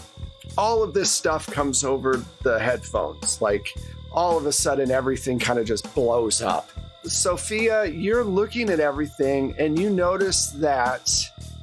[0.58, 3.42] all of this stuff comes over the headphones.
[3.42, 3.74] Like
[4.12, 6.70] all of a sudden, everything kind of just blows up.
[7.04, 11.10] Sophia, you're looking at everything and you notice that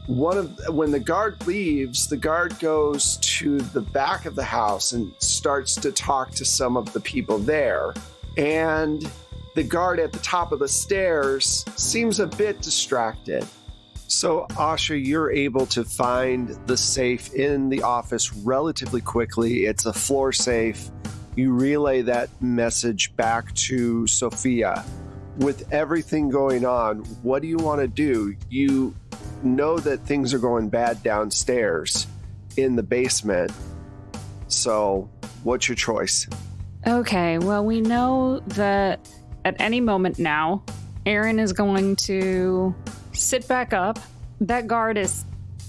[0.07, 4.93] one of when the guard leaves, the guard goes to the back of the house
[4.93, 7.93] and starts to talk to some of the people there.
[8.37, 9.09] And
[9.55, 13.47] the guard at the top of the stairs seems a bit distracted.
[14.11, 19.67] So, Asha, you're able to find the safe in the office relatively quickly.
[19.67, 20.91] It's a floor safe.
[21.37, 24.83] You relay that message back to Sophia.
[25.37, 28.35] With everything going on, what do you want to do?
[28.49, 28.95] You
[29.43, 32.07] know that things are going bad downstairs
[32.57, 33.53] in the basement.
[34.47, 35.11] So,
[35.43, 36.27] what's your choice?
[36.87, 39.07] Okay, well, we know that
[39.45, 40.63] at any moment now,
[41.05, 42.75] Erin is going to
[43.19, 43.99] sit back up.
[44.41, 45.25] That guard is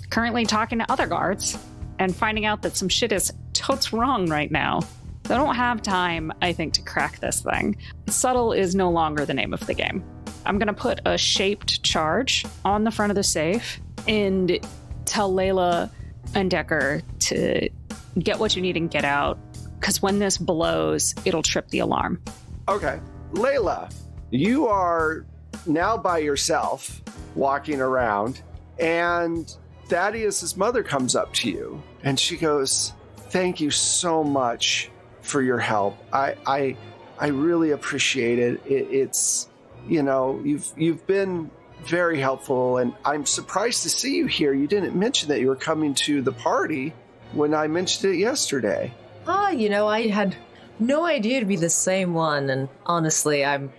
[0.09, 1.57] currently talking to other guards
[1.97, 4.81] and finding out that some shit is totes wrong right now.
[5.23, 7.75] They don't have time, I think, to crack this thing.
[8.07, 10.03] Subtle is no longer the name of the game.
[10.45, 14.59] I'm going to put a shaped charge on the front of the safe and
[15.05, 15.91] tell Layla
[16.33, 17.69] and Decker to
[18.17, 19.37] get what you need and get out.
[19.79, 22.21] Because when this blows, it'll trip the alarm.
[22.67, 22.99] Okay.
[23.33, 23.93] Layla,
[24.31, 25.25] you are
[25.65, 27.01] now by yourself
[27.35, 28.41] walking around,
[28.79, 29.55] and
[29.87, 34.89] Thaddeus's mother comes up to you and she goes, Thank you so much
[35.21, 35.97] for your help.
[36.13, 36.77] I I
[37.19, 38.61] I really appreciate it.
[38.65, 39.49] it it's
[39.87, 41.51] you know, you've you've been
[41.85, 44.53] very helpful and I'm surprised to see you here.
[44.53, 46.93] You didn't mention that you were coming to the party
[47.33, 48.93] when I mentioned it yesterday.
[49.27, 50.35] Ah, you know, I had
[50.79, 53.71] no idea it'd be the same one, and honestly, I'm.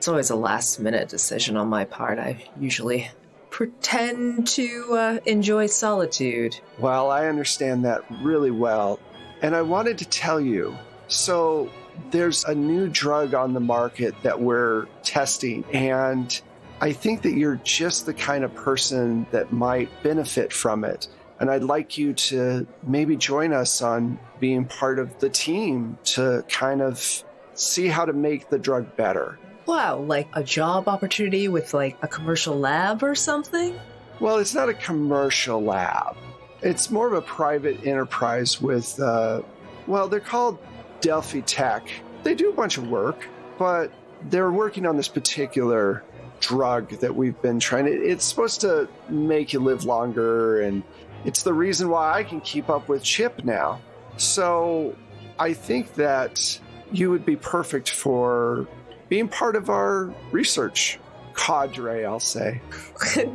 [0.00, 2.18] It's always a last minute decision on my part.
[2.18, 3.10] I usually
[3.50, 6.58] pretend to uh, enjoy solitude.
[6.78, 8.98] Well, I understand that really well.
[9.42, 10.74] And I wanted to tell you
[11.08, 11.68] so
[12.12, 16.40] there's a new drug on the market that we're testing, and
[16.80, 21.08] I think that you're just the kind of person that might benefit from it.
[21.40, 26.42] And I'd like you to maybe join us on being part of the team to
[26.48, 27.22] kind of
[27.52, 29.38] see how to make the drug better.
[29.70, 33.78] Wow, like a job opportunity with like a commercial lab or something?
[34.18, 36.16] Well, it's not a commercial lab.
[36.60, 39.42] It's more of a private enterprise with, uh,
[39.86, 40.58] well, they're called
[41.00, 41.88] Delphi Tech.
[42.24, 43.92] They do a bunch of work, but
[44.22, 46.02] they're working on this particular
[46.40, 47.92] drug that we've been trying to.
[47.92, 50.82] It's supposed to make you live longer, and
[51.24, 53.80] it's the reason why I can keep up with Chip now.
[54.16, 54.96] So
[55.38, 56.58] I think that
[56.90, 58.66] you would be perfect for
[59.10, 60.98] being part of our research
[61.36, 62.60] cadre, I'll say.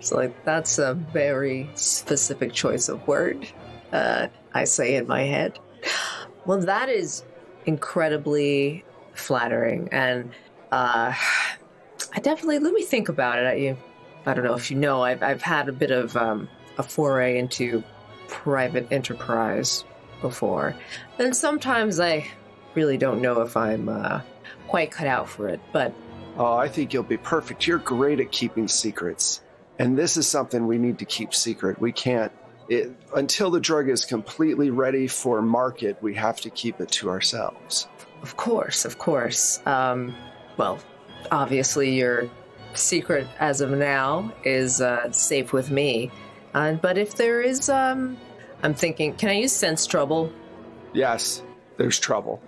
[0.00, 3.46] so like that's a very specific choice of word.
[3.92, 5.58] Uh, I say in my head.
[6.46, 7.22] Well, that is
[7.66, 8.84] incredibly
[9.14, 10.32] flattering, and
[10.72, 13.58] uh, I definitely let me think about it.
[13.58, 13.76] You,
[14.24, 16.48] I don't know if you know, I've I've had a bit of um,
[16.78, 17.84] a foray into
[18.28, 19.84] private enterprise
[20.22, 20.74] before,
[21.18, 22.26] and sometimes I
[22.78, 24.20] really don't know if I'm uh,
[24.68, 25.60] quite cut out for it.
[25.72, 25.92] But
[26.38, 27.66] Oh, I think you'll be perfect.
[27.66, 29.40] You're great at keeping secrets.
[29.80, 31.80] And this is something we need to keep secret.
[31.80, 32.30] We can't,
[32.68, 37.10] it, until the drug is completely ready for market, we have to keep it to
[37.10, 37.88] ourselves.
[38.22, 39.60] of course, of course.
[39.66, 40.14] Um,
[40.56, 40.78] well,
[41.32, 42.30] obviously your
[42.74, 46.12] secret as of now is uh, safe with me.
[46.54, 48.16] Uh, but if there is, um,
[48.62, 50.32] I'm thinking, can I use sense trouble?
[50.92, 51.42] Yes,
[51.78, 52.40] there's trouble.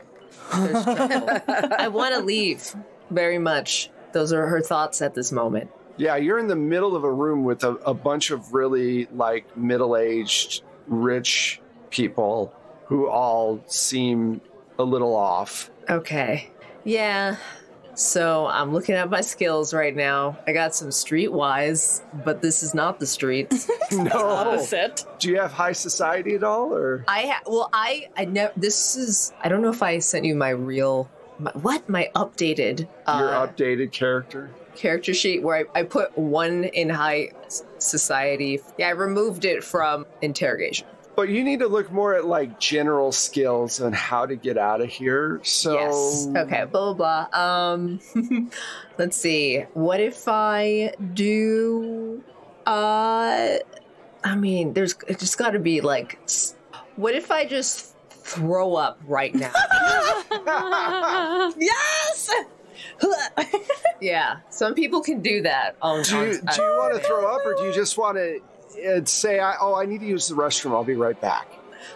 [0.55, 1.28] There's trouble.
[1.78, 2.74] I want to leave
[3.11, 3.90] very much.
[4.12, 5.70] Those are her thoughts at this moment.
[5.96, 9.57] Yeah, you're in the middle of a room with a, a bunch of really like
[9.57, 12.53] middle aged, rich people
[12.86, 14.40] who all seem
[14.78, 15.70] a little off.
[15.88, 16.51] Okay.
[16.84, 17.36] Yeah.
[17.95, 20.38] So I'm looking at my skills right now.
[20.47, 23.70] I got some streetwise, but this is not the streets.
[23.93, 24.11] No.
[24.28, 25.05] Opposite.
[25.18, 27.05] Do you have high society at all or?
[27.09, 28.53] I ha- well, I I never.
[28.57, 31.11] This is I don't know if I sent you my real
[31.41, 34.51] my, what my updated uh, Your updated character?
[34.76, 37.32] character sheet where I, I put one in high
[37.78, 38.61] society.
[38.78, 40.86] Yeah, I removed it from interrogation.
[41.17, 44.81] But you need to look more at like general skills and how to get out
[44.81, 45.41] of here.
[45.43, 46.29] So Yes.
[46.35, 46.65] Okay.
[46.65, 47.39] Blah blah blah.
[47.73, 48.01] Um,
[48.99, 49.65] let's see.
[49.75, 52.23] What if I do?
[52.67, 53.57] Uh,
[54.25, 56.19] I mean, there's it's just got to be like.
[56.97, 59.53] What if I just throw up right now?
[61.59, 62.31] Yes!
[64.01, 65.77] yeah, some people can do that.
[65.83, 68.17] On, do you, on- do you want to throw up or do you just want
[68.17, 68.41] to
[68.87, 70.72] uh, say, I, oh, I need to use the restroom.
[70.72, 71.49] I'll be right back.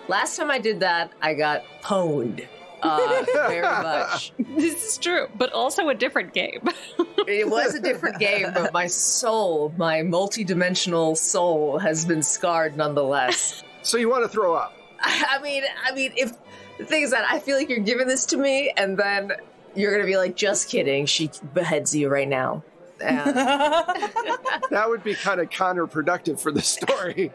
[0.09, 2.47] Last time I did that, I got pwned.
[2.83, 4.33] uh, very much.
[4.39, 6.61] This is true, but also a different game.
[7.27, 13.63] It was a different game, but my soul, my multi-dimensional soul, has been scarred nonetheless.
[13.83, 14.75] So you want to throw up?
[15.01, 16.33] I mean, I mean, if
[16.79, 19.33] the thing is that I feel like you're giving this to me, and then
[19.75, 22.63] you're gonna be like, "Just kidding," she beheads you right now.
[23.01, 23.35] And-
[24.71, 27.33] That would be kind of counterproductive for the story.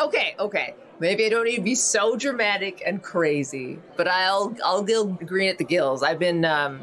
[0.00, 0.74] okay, okay.
[0.98, 5.48] Maybe I don't need to be so dramatic and crazy, but I'll I'll go green
[5.48, 6.02] at the gills.
[6.02, 6.80] I've been um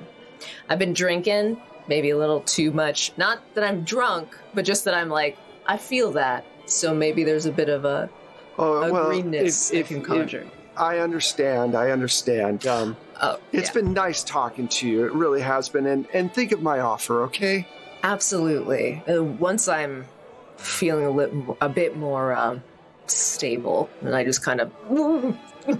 [0.69, 3.11] I've been drinking, maybe a little too much.
[3.17, 5.37] Not that I'm drunk, but just that I'm like
[5.67, 6.45] I feel that.
[6.65, 8.09] So maybe there's a bit of a,
[8.57, 10.47] Oh, a well, greenness if- I if- can if- conjure.
[10.77, 11.73] I understand.
[11.75, 12.67] I understand.
[12.67, 13.73] Um, oh, it's yeah.
[13.73, 15.05] been nice talking to you.
[15.05, 15.85] It really has been.
[15.87, 17.67] And and think of my offer, okay?
[18.11, 19.03] Absolutely.
[19.07, 20.05] Uh, once I'm
[20.57, 22.63] feeling a, lit- a bit more um,
[23.07, 24.71] stable, and I just kind of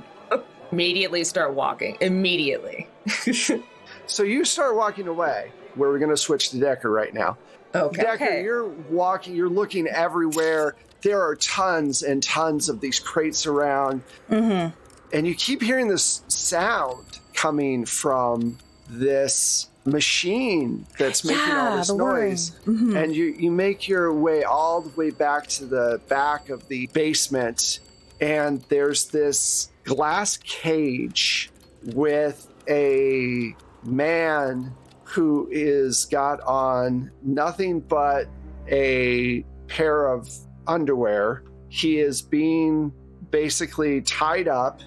[0.71, 1.97] immediately start walking.
[2.01, 2.88] Immediately.
[4.09, 5.51] So you start walking away.
[5.75, 7.38] Where we're going to switch to Decker right now.
[7.75, 8.01] okay.
[8.03, 8.41] Decker, Okay.
[8.43, 9.36] you're walking.
[9.36, 10.75] You're looking everywhere.
[11.01, 14.01] There are tons and tons of these crates around.
[14.30, 14.73] mm-hmm.
[15.13, 18.57] and you keep hearing this sound coming from
[18.89, 22.51] this machine that's making all this noise.
[22.65, 23.01] Mhm.
[23.01, 26.88] and you, you make your way all the way back to the back of the
[26.93, 27.79] basement
[28.19, 31.49] and there's this glass cage
[31.85, 34.73] with a man
[35.03, 38.27] who is got on nothing but
[38.69, 40.29] a pair of
[40.67, 41.43] underwear.
[41.69, 42.91] He is being
[43.31, 44.81] basically tied up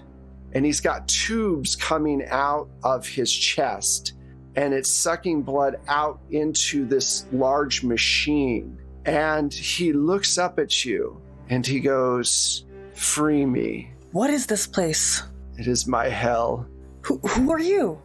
[0.52, 4.14] and he's got tubes coming out of his chest
[4.56, 11.20] and it's sucking blood out into this large machine and he looks up at you
[11.48, 15.22] and he goes free me What is this place?
[15.58, 16.66] it is my hell
[17.02, 18.00] Who, who are you?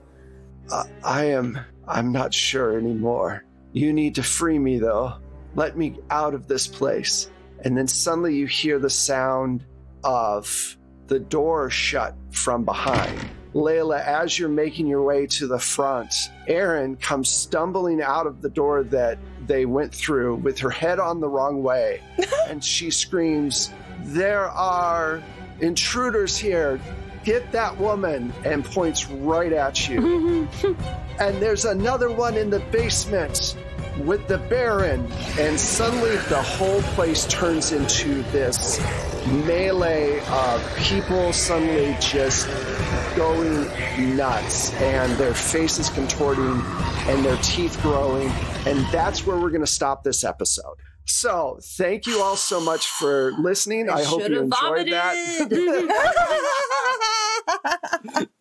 [0.71, 3.43] uh, i am i'm not sure anymore
[3.73, 5.13] you need to free me though
[5.55, 7.29] let me out of this place
[7.63, 9.65] and then suddenly you hear the sound
[10.03, 10.77] of
[11.07, 13.19] the door shut from behind.
[13.55, 16.13] Layla, as you're making your way to the front,
[16.45, 21.21] Erin comes stumbling out of the door that they went through with her head on
[21.21, 22.01] the wrong way.
[22.49, 25.23] and she screams, There are
[25.61, 26.81] intruders here.
[27.23, 28.33] Get that woman.
[28.43, 30.49] And points right at you.
[31.19, 33.55] and there's another one in the basement
[33.99, 35.11] with the Baron.
[35.39, 38.79] And suddenly the whole place turns into this
[39.27, 42.47] melee of people suddenly just
[43.15, 43.67] going
[44.15, 46.61] nuts and their faces contorting
[47.07, 48.29] and their teeth growing.
[48.65, 50.75] And that's where we're going to stop this episode.
[51.07, 53.91] So, thank you all so much for listening.
[53.91, 55.15] I, hope you should've enjoyed that.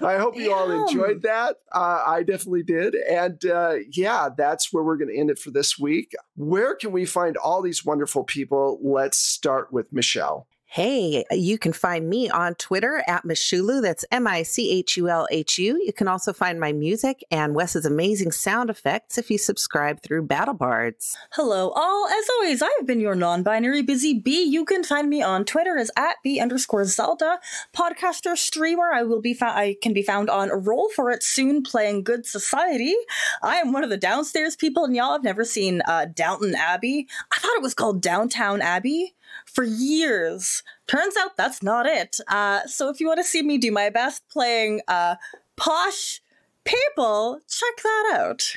[0.00, 1.56] I hope you all enjoyed that.
[1.72, 2.94] Uh, I definitely did.
[2.94, 6.12] And uh, yeah, that's where we're going to end it for this week.
[6.36, 8.78] Where can we find all these wonderful people?
[8.82, 10.47] Let's start with Michelle.
[10.70, 13.80] Hey, you can find me on Twitter at Michulhu.
[13.80, 15.82] That's M I C H U L H U.
[15.82, 20.26] You can also find my music and Wes's amazing sound effects if you subscribe through
[20.26, 21.14] BattleBards.
[21.32, 22.06] Hello, all.
[22.08, 24.42] As always, I've been your non-binary busy bee.
[24.42, 27.38] You can find me on Twitter as at b underscore Zelda.
[27.74, 28.92] Podcaster streamer.
[28.92, 29.32] I will be.
[29.32, 32.94] Fa- I can be found on Roll for It soon, playing Good Society.
[33.42, 37.08] I am one of the downstairs people, and y'all have never seen uh, Downton Abbey.
[37.32, 39.14] I thought it was called Downtown Abbey
[39.48, 40.62] for years.
[40.86, 42.16] Turns out that's not it.
[42.28, 45.16] Uh, so if you want to see me do my best playing uh,
[45.56, 46.20] posh
[46.64, 48.56] people, check that out.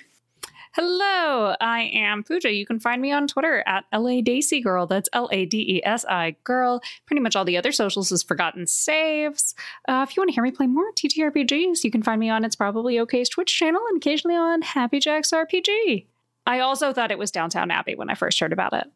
[0.74, 2.50] Hello, I am Pooja.
[2.50, 4.88] You can find me on Twitter at LA Desi Girl.
[4.88, 6.82] That's L A D E S I Girl.
[7.06, 9.54] Pretty much all the other socials is Forgotten Saves.
[9.90, 12.46] Uh, if you want to hear me play more TTRPGs, you can find me on
[12.46, 16.06] It's Probably OK's Twitch channel and occasionally on Happy Jacks RPG.
[16.46, 18.90] I also thought it was Downtown Abbey when I first heard about it.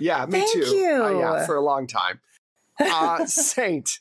[0.00, 0.76] Yeah, me Thank too.
[0.76, 1.04] you.
[1.04, 2.20] Uh, yeah, for a long time.
[2.78, 3.98] Uh, Saint.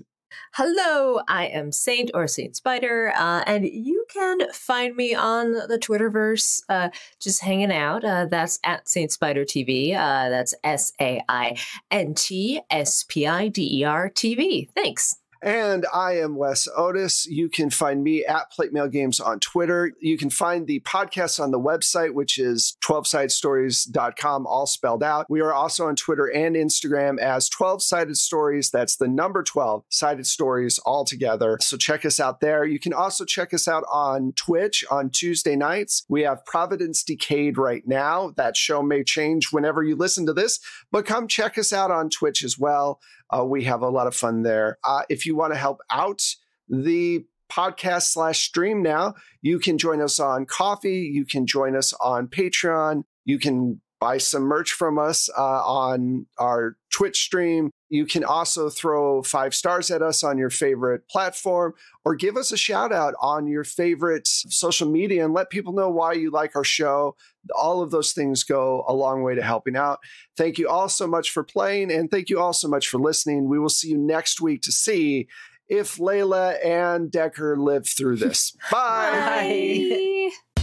[0.53, 5.77] Hello, I am Saint or Saint Spider, uh, and you can find me on the
[5.77, 6.89] Twitterverse, uh,
[7.19, 8.05] just hanging out.
[8.05, 9.93] Uh, that's at Saint Spider TV.
[9.95, 11.57] Uh, that's S A I
[11.91, 14.69] N T S P I D E R TV.
[14.71, 15.17] Thanks.
[15.45, 17.27] And I am Wes Otis.
[17.27, 19.91] You can find me at Plate Mail Games on Twitter.
[19.99, 25.27] You can find the podcast on the website, which is 12sidestories.com, all spelled out.
[25.29, 28.71] We are also on Twitter and Instagram as 12 Sided Stories.
[28.71, 31.59] That's the number 12 Sided Stories all together.
[31.61, 32.65] So check us out there.
[32.65, 36.05] You can also check us out on Twitch on Tuesday nights.
[36.09, 38.33] We have Providence Decayed right now.
[38.35, 40.59] That show may change whenever you listen to this,
[40.91, 42.99] but come check us out on Twitch as well.
[43.29, 44.77] Uh, we have a lot of fun there.
[44.83, 46.21] Uh, if you want to help out
[46.69, 49.13] the podcast slash stream now.
[49.41, 50.89] You can join us on Ko-fi.
[50.89, 53.03] You can join us on Patreon.
[53.23, 57.71] You can buy some merch from us uh, on our Twitch stream.
[57.89, 62.51] You can also throw five stars at us on your favorite platform or give us
[62.51, 66.55] a shout out on your favorite social media and let people know why you like
[66.55, 67.15] our show.
[67.57, 69.97] All of those things go a long way to helping out.
[70.37, 73.49] Thank you all so much for playing and thank you all so much for listening.
[73.49, 75.27] We will see you next week to see
[75.67, 78.55] if Layla and Decker live through this.
[78.71, 80.29] Bye.
[80.29, 80.54] Bye.